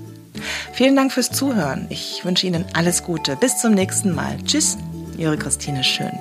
Vielen 0.72 0.96
Dank 0.96 1.12
fürs 1.12 1.30
Zuhören. 1.30 1.86
Ich 1.90 2.24
wünsche 2.24 2.46
Ihnen 2.46 2.64
alles 2.74 3.02
Gute. 3.02 3.36
Bis 3.36 3.60
zum 3.60 3.74
nächsten 3.74 4.14
Mal. 4.14 4.38
Tschüss, 4.44 4.78
Ihre 5.16 5.36
Christine 5.36 5.84
Schön. 5.84 6.12